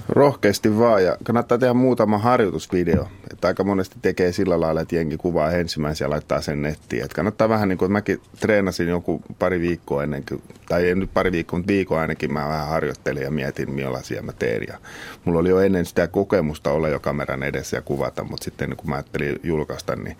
Rohkeasti 0.09 0.77
vaan 0.79 1.03
ja 1.03 1.17
kannattaa 1.23 1.57
tehdä 1.57 1.73
muutama 1.73 2.17
harjoitusvideo. 2.17 3.07
Että 3.31 3.47
aika 3.47 3.63
monesti 3.63 3.95
tekee 4.01 4.31
sillä 4.31 4.59
lailla, 4.59 4.81
että 4.81 4.95
jengi 4.95 5.17
kuvaa 5.17 5.51
ensimmäisen 5.51 6.05
ja 6.05 6.09
laittaa 6.09 6.41
sen 6.41 6.61
nettiin. 6.61 7.03
Että 7.03 7.15
kannattaa 7.15 7.49
vähän 7.49 7.69
niin 7.69 7.77
kuin, 7.77 7.87
että 7.87 7.93
mäkin 7.93 8.21
treenasin 8.39 8.87
joku 8.87 9.21
pari 9.39 9.59
viikkoa 9.59 10.03
ennen 10.03 10.23
kuin, 10.29 10.41
tai 10.69 10.87
ei 10.87 10.95
nyt 10.95 11.13
pari 11.13 11.31
viikkoa, 11.31 11.59
mutta 11.59 11.73
viikon 11.73 11.99
ainakin 11.99 12.33
mä 12.33 12.47
vähän 12.47 12.67
harjoittelin 12.67 13.23
ja 13.23 13.31
mietin 13.31 13.71
millaisia 13.71 14.21
mä 14.21 14.31
teen. 14.33 14.63
Ja 14.67 14.77
mulla 15.25 15.39
oli 15.39 15.49
jo 15.49 15.59
ennen 15.59 15.85
sitä 15.85 16.07
kokemusta 16.07 16.71
olla 16.71 16.89
jo 16.89 16.99
kameran 16.99 17.43
edessä 17.43 17.77
ja 17.77 17.81
kuvata, 17.81 18.23
mutta 18.23 18.43
sitten 18.43 18.75
kun 18.77 18.89
mä 18.89 18.95
ajattelin 18.95 19.39
julkaista, 19.43 19.95
niin 19.95 20.17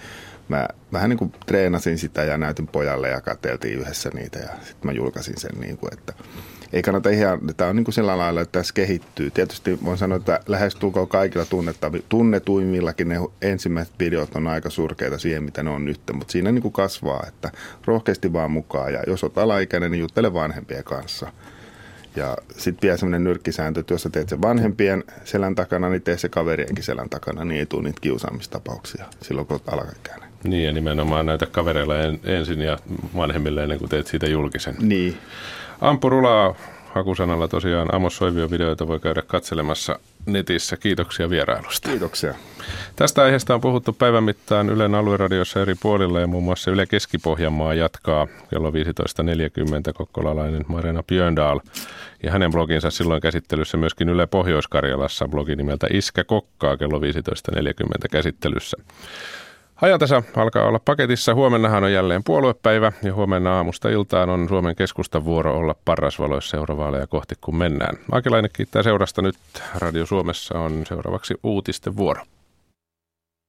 mä 0.49 0.67
vähän 0.93 1.09
niin 1.09 1.17
kuin 1.17 1.31
treenasin 1.45 1.97
sitä 1.97 2.23
ja 2.23 2.37
näytin 2.37 2.67
pojalle 2.67 3.09
ja 3.09 3.21
katseltiin 3.21 3.79
yhdessä 3.79 4.09
niitä 4.13 4.39
ja 4.39 4.49
sitten 4.49 4.83
mä 4.83 4.91
julkaisin 4.91 5.37
sen 5.37 5.59
niin 5.59 5.77
kuin, 5.77 5.93
että 5.93 6.13
ei 6.75 6.81
kannata 6.81 7.09
ihan, 7.09 7.39
tämä 7.57 7.69
on 7.69 7.75
niin 7.75 7.83
kuin 7.83 7.93
sillä 7.93 8.17
lailla, 8.17 8.41
että 8.41 8.59
tässä 8.59 8.73
kehittyy. 8.73 9.31
Tietysti 9.31 9.79
voin 9.85 9.97
sanoa, 9.97 10.15
että 10.15 10.39
lähestulkoon 10.47 11.07
kaikilla 11.07 11.45
tunnetuimmillakin 12.09 13.09
ne 13.09 13.15
ensimmäiset 13.41 13.93
videot 13.99 14.35
on 14.35 14.47
aika 14.47 14.69
surkeita 14.69 15.17
siihen, 15.17 15.43
mitä 15.43 15.63
ne 15.63 15.69
on 15.69 15.85
nyt, 15.85 16.01
mutta 16.13 16.31
siinä 16.31 16.51
niin 16.51 16.61
kuin 16.61 16.71
kasvaa, 16.71 17.25
että 17.27 17.51
rohkeasti 17.85 18.33
vaan 18.33 18.51
mukaan 18.51 18.93
ja 18.93 19.03
jos 19.07 19.23
olet 19.23 19.37
alaikäinen, 19.37 19.91
niin 19.91 19.99
juttele 19.99 20.33
vanhempien 20.33 20.83
kanssa. 20.83 21.31
Ja 22.15 22.37
sitten 22.57 22.87
vielä 22.87 22.97
sellainen 22.97 23.23
nyrkkisääntö, 23.23 23.79
että 23.79 23.93
jos 23.93 24.03
sä 24.03 24.09
teet 24.09 24.29
sen 24.29 24.41
vanhempien 24.41 25.03
selän 25.23 25.55
takana, 25.55 25.89
niin 25.89 26.01
tee 26.01 26.17
se 26.17 26.29
kaverienkin 26.29 26.83
selän 26.83 27.09
takana, 27.09 27.45
niin 27.45 27.59
ei 27.59 27.65
tule 27.65 27.83
niitä 27.83 28.01
kiusaamistapauksia 28.01 29.05
silloin, 29.21 29.47
kun 29.47 29.53
olet 29.55 29.73
alaikäinen. 29.73 30.29
Niin 30.43 30.65
ja 30.65 30.71
nimenomaan 30.71 31.25
näitä 31.25 31.45
kavereilla 31.45 31.99
en, 31.99 32.19
ensin 32.23 32.61
ja 32.61 32.77
vanhemmille 33.15 33.63
ennen 33.63 33.79
kuin 33.79 33.89
teet 33.89 34.07
siitä 34.07 34.27
julkisen. 34.27 34.75
Niin. 34.79 35.17
Ampu 35.81 36.09
rulaa 36.09 36.55
hakusanalla 36.95 37.47
tosiaan 37.47 37.95
Amos 37.95 38.17
Soivion 38.17 38.51
videoita 38.51 38.87
voi 38.87 38.99
käydä 38.99 39.21
katselemassa 39.21 39.99
netissä. 40.25 40.77
Kiitoksia 40.77 41.29
vierailusta. 41.29 41.89
Kiitoksia. 41.89 42.35
Tästä 42.95 43.23
aiheesta 43.23 43.55
on 43.55 43.61
puhuttu 43.61 43.93
päivän 43.93 44.23
mittaan 44.23 44.69
Ylen 44.69 44.95
alueradiossa 44.95 45.61
eri 45.61 45.75
puolilla 45.81 46.19
ja 46.19 46.27
muun 46.27 46.43
muassa 46.43 46.71
Yle 46.71 46.85
Keski-Pohjanmaa 46.85 47.73
jatkaa 47.73 48.27
kello 48.49 48.71
15.40 48.71 48.75
kokkolalainen 49.93 50.65
Marina 50.67 51.03
Björndal. 51.03 51.59
Ja 52.23 52.31
hänen 52.31 52.51
bloginsa 52.51 52.91
silloin 52.91 53.21
käsittelyssä 53.21 53.77
myöskin 53.77 54.09
Yle 54.09 54.27
Pohjois-Karjalassa 54.27 55.27
blogi 55.27 55.55
nimeltä 55.55 55.87
Iskä 55.91 56.23
Kokkaa 56.23 56.77
kello 56.77 56.99
15.40 56.99 57.03
käsittelyssä. 58.11 58.77
Ajantasa 59.81 60.23
alkaa 60.35 60.67
olla 60.67 60.79
paketissa. 60.79 61.33
Huomennahan 61.33 61.83
on 61.83 61.93
jälleen 61.93 62.23
puoluepäivä 62.23 62.91
ja 63.03 63.13
huomenna 63.13 63.57
aamusta 63.57 63.89
iltaan 63.89 64.29
on 64.29 64.49
Suomen 64.49 64.75
keskustan 64.75 65.25
vuoro 65.25 65.57
olla 65.57 65.75
parrasvaloissa 65.85 66.57
eurovaaleja 66.57 67.07
kohti 67.07 67.35
kun 67.41 67.55
mennään. 67.55 67.97
Akilainen 68.11 68.51
kiittää 68.53 68.83
seurasta 68.83 69.21
nyt. 69.21 69.35
Radio 69.75 70.05
Suomessa 70.05 70.59
on 70.59 70.85
seuraavaksi 70.85 71.33
uutisten 71.43 71.97
vuoro. 71.97 72.21